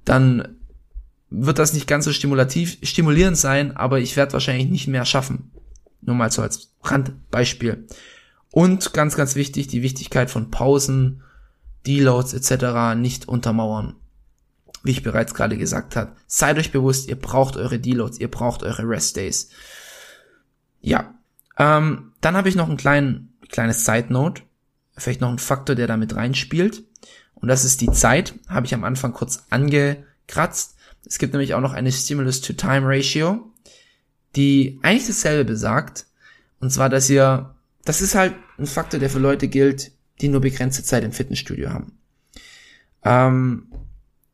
dann 0.04 0.58
wird 1.30 1.58
das 1.58 1.72
nicht 1.72 1.86
ganz 1.86 2.04
so 2.04 2.12
stimulativ, 2.12 2.76
stimulierend 2.82 3.38
sein, 3.38 3.74
aber 3.74 3.98
ich 3.98 4.14
werde 4.14 4.34
wahrscheinlich 4.34 4.68
nicht 4.68 4.86
mehr 4.86 5.06
schaffen. 5.06 5.52
Nur 6.02 6.16
mal 6.16 6.30
so 6.30 6.42
als 6.42 6.74
Randbeispiel. 6.82 7.86
Und 8.50 8.92
ganz, 8.92 9.16
ganz 9.16 9.36
wichtig, 9.36 9.68
die 9.68 9.80
Wichtigkeit 9.80 10.30
von 10.30 10.50
Pausen, 10.50 11.22
Deloads 11.86 12.34
etc. 12.34 12.94
nicht 12.94 13.26
untermauern. 13.26 13.94
Wie 14.82 14.90
ich 14.90 15.02
bereits 15.02 15.32
gerade 15.32 15.56
gesagt 15.56 15.96
habe, 15.96 16.12
seid 16.26 16.58
euch 16.58 16.72
bewusst, 16.72 17.08
ihr 17.08 17.16
braucht 17.16 17.56
eure 17.56 17.78
Deloads, 17.78 18.20
ihr 18.20 18.30
braucht 18.30 18.62
eure 18.62 18.86
Rest 18.86 19.16
Days. 19.16 19.48
Ja, 20.84 21.14
ähm, 21.56 22.12
dann 22.20 22.36
habe 22.36 22.50
ich 22.50 22.56
noch 22.56 22.68
ein 22.68 22.76
kleinen, 22.76 23.32
kleines 23.48 23.86
Side 23.86 24.12
Note, 24.12 24.42
vielleicht 24.96 25.22
noch 25.22 25.30
ein 25.30 25.38
Faktor, 25.38 25.74
der 25.74 25.86
da 25.86 25.96
mit 25.96 26.14
reinspielt. 26.14 26.84
Und 27.34 27.48
das 27.48 27.64
ist 27.64 27.80
die 27.80 27.90
Zeit, 27.90 28.34
habe 28.48 28.66
ich 28.66 28.74
am 28.74 28.84
Anfang 28.84 29.14
kurz 29.14 29.46
angekratzt. 29.48 30.76
Es 31.06 31.18
gibt 31.18 31.32
nämlich 31.32 31.54
auch 31.54 31.62
noch 31.62 31.72
eine 31.72 31.90
Stimulus-to-Time-Ratio, 31.90 33.50
die 34.36 34.78
eigentlich 34.82 35.06
dasselbe 35.06 35.46
besagt. 35.46 36.06
Und 36.60 36.70
zwar, 36.70 36.90
dass 36.90 37.08
ihr, 37.08 37.54
das 37.84 38.02
ist 38.02 38.14
halt 38.14 38.34
ein 38.58 38.66
Faktor, 38.66 39.00
der 39.00 39.10
für 39.10 39.18
Leute 39.18 39.48
gilt, 39.48 39.92
die 40.20 40.28
nur 40.28 40.42
begrenzte 40.42 40.82
Zeit 40.82 41.02
im 41.02 41.12
Fitnessstudio 41.12 41.70
haben. 41.70 41.98
Ähm, 43.04 43.68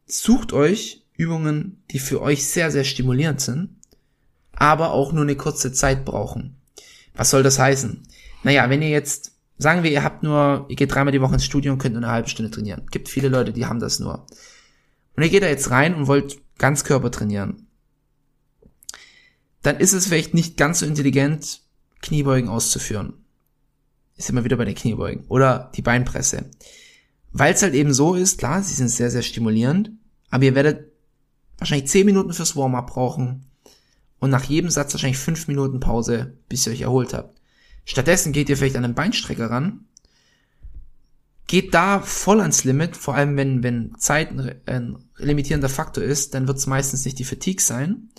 sucht 0.07 0.53
euch 0.53 1.05
Übungen, 1.17 1.83
die 1.93 2.01
für 2.01 2.21
euch 2.21 2.47
sehr, 2.47 2.73
sehr 2.73 2.85
stimulierend 2.85 3.41
sind 3.41 3.80
aber 4.61 4.93
auch 4.93 5.13
nur 5.13 5.23
eine 5.23 5.37
kurze 5.37 5.73
Zeit 5.73 6.05
brauchen. 6.05 6.55
Was 7.15 7.31
soll 7.31 7.43
das 7.43 7.59
heißen? 7.59 8.03
Naja, 8.45 8.69
wenn 8.69 8.83
ihr 8.83 8.91
jetzt 8.91 9.33
sagen 9.57 9.83
wir, 9.83 9.91
ihr 9.91 10.05
habt 10.05 10.23
nur, 10.23 10.67
ihr 10.69 10.77
geht 10.77 10.95
dreimal 10.95 11.13
die 11.13 11.21
Woche 11.23 11.35
ins 11.35 11.47
Studio 11.47 11.73
und 11.73 11.79
könnt 11.79 11.95
nur 11.95 12.05
eine 12.05 12.13
halbe 12.13 12.29
Stunde 12.29 12.51
trainieren. 12.51 12.87
Gibt 12.91 13.09
viele 13.09 13.29
Leute, 13.29 13.55
die 13.55 13.65
haben 13.65 13.81
das 13.81 14.01
nur. 14.01 14.27
Und 15.17 15.23
ihr 15.23 15.31
geht 15.31 15.43
da 15.43 15.49
jetzt 15.49 15.71
rein 15.71 15.95
und 15.95 16.07
wollt 16.07 16.39
Ganzkörper 16.59 17.11
trainieren. 17.11 17.69
Dann 19.63 19.79
ist 19.79 19.95
es 19.95 20.07
vielleicht 20.07 20.35
nicht 20.35 20.59
ganz 20.59 20.81
so 20.81 20.87
intelligent, 20.87 21.63
Kniebeugen 22.03 22.51
auszuführen. 22.51 23.15
Ist 24.17 24.29
immer 24.29 24.45
wieder 24.45 24.59
bei 24.59 24.67
den 24.67 24.75
Kniebeugen. 24.75 25.25
Oder 25.29 25.73
die 25.75 25.83
Beinpresse. 25.83 26.51
Weil 27.33 27.55
es 27.55 27.63
halt 27.63 27.75
eben 27.75 27.95
so 27.95 28.15
ist, 28.15 28.39
klar, 28.39 28.63
sie 28.63 28.75
sind 28.75 28.89
sehr, 28.89 29.11
sehr 29.11 29.23
stimulierend, 29.23 29.91
aber 30.29 30.45
ihr 30.45 30.55
werdet 30.55 30.93
wahrscheinlich 31.57 31.89
10 31.89 32.05
Minuten 32.05 32.35
fürs 32.35 32.57
Warm-up 32.57 32.89
brauchen 32.89 33.50
und 34.21 34.31
nach 34.31 34.45
jedem 34.45 34.71
Satz 34.71 34.95
wahrscheinlich 34.95 35.19
5 35.19 35.49
Minuten 35.49 35.81
Pause, 35.81 36.35
bis 36.49 36.67
ihr 36.67 36.73
euch 36.73 36.83
erholt 36.83 37.13
habt. 37.13 37.41
Stattdessen 37.85 38.33
geht 38.33 38.49
ihr 38.49 38.57
vielleicht 38.57 38.77
an 38.77 38.83
den 38.83 38.95
Beinstrecker 38.95 39.51
ran, 39.51 39.87
geht 41.51 41.75
da 41.75 42.01
voll 42.01 42.41
ans 42.41 42.63
Limit, 42.63 42.97
vor 42.97 43.17
allem 43.17 43.37
wenn, 43.37 43.65
wenn 43.65 43.97
Zeit 43.99 44.31
ein 44.67 44.99
limitierender 45.17 45.69
Faktor 45.69 46.05
ist, 46.05 46.35
dann 46.35 46.47
wird 46.47 46.59
es 46.59 46.69
meistens 46.69 47.05
nicht 47.05 47.19
die 47.19 47.25
Fatigue 47.25 47.61
sein. 47.61 48.11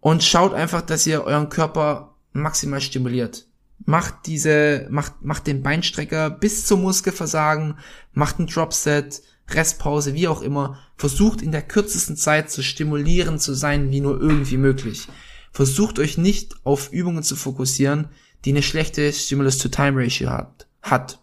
Und 0.00 0.24
schaut 0.24 0.52
einfach, 0.52 0.82
dass 0.82 1.06
ihr 1.06 1.22
euren 1.22 1.50
Körper 1.50 2.16
maximal 2.32 2.80
stimuliert. 2.80 3.46
Macht 3.84 4.26
diese, 4.26 4.88
macht, 4.90 5.22
macht 5.22 5.46
den 5.46 5.62
Beinstrecker 5.62 6.30
bis 6.30 6.66
zum 6.66 6.82
Muskelversagen, 6.82 7.78
macht 8.12 8.40
ein 8.40 8.46
Dropset, 8.46 9.22
Restpause, 9.48 10.14
wie 10.14 10.28
auch 10.28 10.42
immer, 10.42 10.78
versucht 10.96 11.42
in 11.42 11.52
der 11.52 11.62
kürzesten 11.62 12.16
Zeit 12.16 12.50
so 12.50 12.62
stimulierend 12.62 13.40
zu 13.40 13.54
sein, 13.54 13.90
wie 13.90 14.00
nur 14.00 14.20
irgendwie 14.20 14.56
möglich. 14.56 15.08
Versucht 15.52 15.98
euch 15.98 16.18
nicht 16.18 16.56
auf 16.64 16.92
Übungen 16.92 17.22
zu 17.22 17.36
fokussieren, 17.36 18.08
die 18.44 18.50
eine 18.50 18.62
schlechte 18.62 19.12
Stimulus-to-Time-Ratio 19.12 20.30
hat. 20.30 20.66
hat 20.82 21.20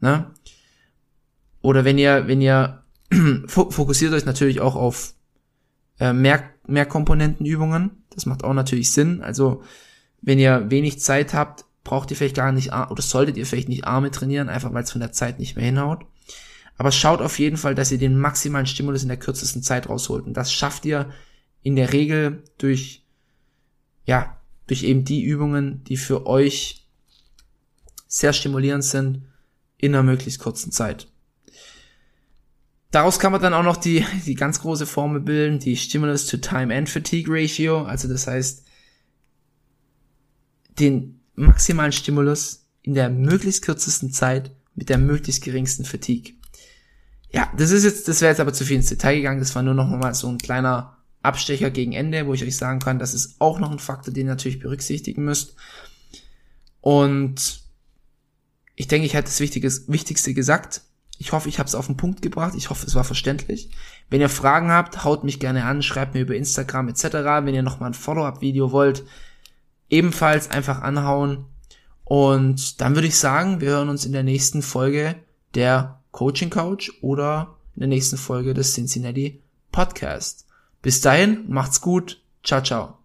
ne? 0.00 0.30
Oder 1.60 1.84
wenn 1.84 1.98
ihr, 1.98 2.28
wenn 2.28 2.40
ihr 2.40 2.82
fokussiert 3.46 4.12
euch 4.12 4.24
natürlich 4.24 4.60
auch 4.60 4.76
auf 4.76 5.14
äh, 5.98 6.12
mehr, 6.12 6.44
mehr 6.66 6.86
Komponentenübungen. 6.86 8.04
Das 8.10 8.26
macht 8.26 8.44
auch 8.44 8.54
natürlich 8.54 8.92
Sinn. 8.92 9.22
Also, 9.22 9.62
wenn 10.20 10.38
ihr 10.38 10.70
wenig 10.70 11.00
Zeit 11.00 11.34
habt, 11.34 11.64
braucht 11.84 12.10
ihr 12.10 12.16
vielleicht 12.16 12.36
gar 12.36 12.52
nicht, 12.52 12.72
oder 12.72 13.02
solltet 13.02 13.36
ihr 13.36 13.46
vielleicht 13.46 13.68
nicht 13.68 13.86
Arme 13.86 14.10
trainieren, 14.10 14.48
einfach 14.48 14.72
weil 14.74 14.82
es 14.82 14.90
von 14.90 15.00
der 15.00 15.12
Zeit 15.12 15.38
nicht 15.38 15.56
mehr 15.56 15.64
hinhaut. 15.64 16.04
Aber 16.78 16.92
schaut 16.92 17.20
auf 17.20 17.38
jeden 17.38 17.56
Fall, 17.56 17.74
dass 17.74 17.90
ihr 17.90 17.98
den 17.98 18.18
maximalen 18.18 18.66
Stimulus 18.66 19.02
in 19.02 19.08
der 19.08 19.18
kürzesten 19.18 19.62
Zeit 19.62 19.88
rausholt. 19.88 20.26
Und 20.26 20.34
das 20.34 20.52
schafft 20.52 20.84
ihr 20.84 21.10
in 21.62 21.76
der 21.76 21.92
Regel 21.92 22.44
durch, 22.58 23.04
ja, 24.04 24.40
durch 24.66 24.82
eben 24.82 25.04
die 25.04 25.22
Übungen, 25.22 25.82
die 25.84 25.96
für 25.96 26.26
euch 26.26 26.86
sehr 28.06 28.32
stimulierend 28.32 28.84
sind 28.84 29.22
in 29.78 29.94
einer 29.94 30.02
möglichst 30.02 30.40
kurzen 30.40 30.70
Zeit. 30.72 31.08
Daraus 32.90 33.18
kann 33.18 33.32
man 33.32 33.42
dann 33.42 33.54
auch 33.54 33.62
noch 33.62 33.76
die, 33.76 34.04
die 34.26 34.34
ganz 34.34 34.60
große 34.60 34.86
Formel 34.86 35.20
bilden, 35.20 35.58
die 35.58 35.76
Stimulus 35.76 36.26
to 36.26 36.36
Time 36.36 36.74
and 36.74 36.88
Fatigue 36.88 37.30
Ratio. 37.30 37.82
Also 37.82 38.08
das 38.08 38.26
heißt, 38.26 38.64
den 40.78 41.20
maximalen 41.34 41.92
Stimulus 41.92 42.66
in 42.82 42.94
der 42.94 43.10
möglichst 43.10 43.62
kürzesten 43.62 44.12
Zeit 44.12 44.54
mit 44.74 44.88
der 44.88 44.98
möglichst 44.98 45.42
geringsten 45.42 45.84
Fatigue. 45.84 46.35
Ja, 47.36 47.52
das 47.54 47.70
ist 47.70 47.84
jetzt, 47.84 48.08
das 48.08 48.22
wäre 48.22 48.30
jetzt 48.30 48.40
aber 48.40 48.54
zu 48.54 48.64
viel 48.64 48.76
ins 48.76 48.88
Detail 48.88 49.16
gegangen. 49.16 49.40
Das 49.40 49.54
war 49.54 49.62
nur 49.62 49.74
noch 49.74 49.88
mal 49.88 50.14
so 50.14 50.26
ein 50.26 50.38
kleiner 50.38 50.96
Abstecher 51.22 51.70
gegen 51.70 51.92
Ende, 51.92 52.26
wo 52.26 52.32
ich 52.32 52.42
euch 52.42 52.56
sagen 52.56 52.78
kann, 52.78 52.98
das 52.98 53.12
ist 53.12 53.36
auch 53.40 53.58
noch 53.58 53.70
ein 53.70 53.78
Faktor, 53.78 54.14
den 54.14 54.26
ihr 54.26 54.32
natürlich 54.32 54.58
berücksichtigen 54.58 55.22
müsst. 55.22 55.54
Und 56.80 57.60
ich 58.74 58.88
denke, 58.88 59.04
ich 59.04 59.12
hätte 59.12 59.28
das 59.28 59.40
Wichtigste 59.40 60.32
gesagt. 60.32 60.80
Ich 61.18 61.32
hoffe, 61.32 61.50
ich 61.50 61.58
habe 61.58 61.66
es 61.66 61.74
auf 61.74 61.84
den 61.84 61.98
Punkt 61.98 62.22
gebracht. 62.22 62.54
Ich 62.56 62.70
hoffe, 62.70 62.86
es 62.86 62.94
war 62.94 63.04
verständlich. 63.04 63.68
Wenn 64.08 64.22
ihr 64.22 64.30
Fragen 64.30 64.70
habt, 64.70 65.04
haut 65.04 65.22
mich 65.22 65.38
gerne 65.38 65.66
an, 65.66 65.82
schreibt 65.82 66.14
mir 66.14 66.22
über 66.22 66.36
Instagram 66.36 66.88
etc. 66.88 67.04
Wenn 67.42 67.54
ihr 67.54 67.62
nochmal 67.62 67.90
ein 67.90 67.94
Follow-up-Video 67.94 68.72
wollt, 68.72 69.04
ebenfalls 69.90 70.50
einfach 70.50 70.80
anhauen. 70.80 71.44
Und 72.04 72.80
dann 72.80 72.94
würde 72.94 73.08
ich 73.08 73.18
sagen, 73.18 73.60
wir 73.60 73.72
hören 73.72 73.90
uns 73.90 74.06
in 74.06 74.12
der 74.12 74.22
nächsten 74.22 74.62
Folge 74.62 75.16
der 75.54 76.00
Coaching 76.16 76.48
Couch 76.48 76.90
oder 77.02 77.56
in 77.74 77.80
der 77.80 77.88
nächsten 77.88 78.16
Folge 78.16 78.54
des 78.54 78.72
Cincinnati 78.72 79.42
Podcast. 79.70 80.46
Bis 80.80 81.02
dahin, 81.02 81.44
macht's 81.48 81.82
gut. 81.82 82.22
Ciao, 82.42 82.62
ciao. 82.62 82.95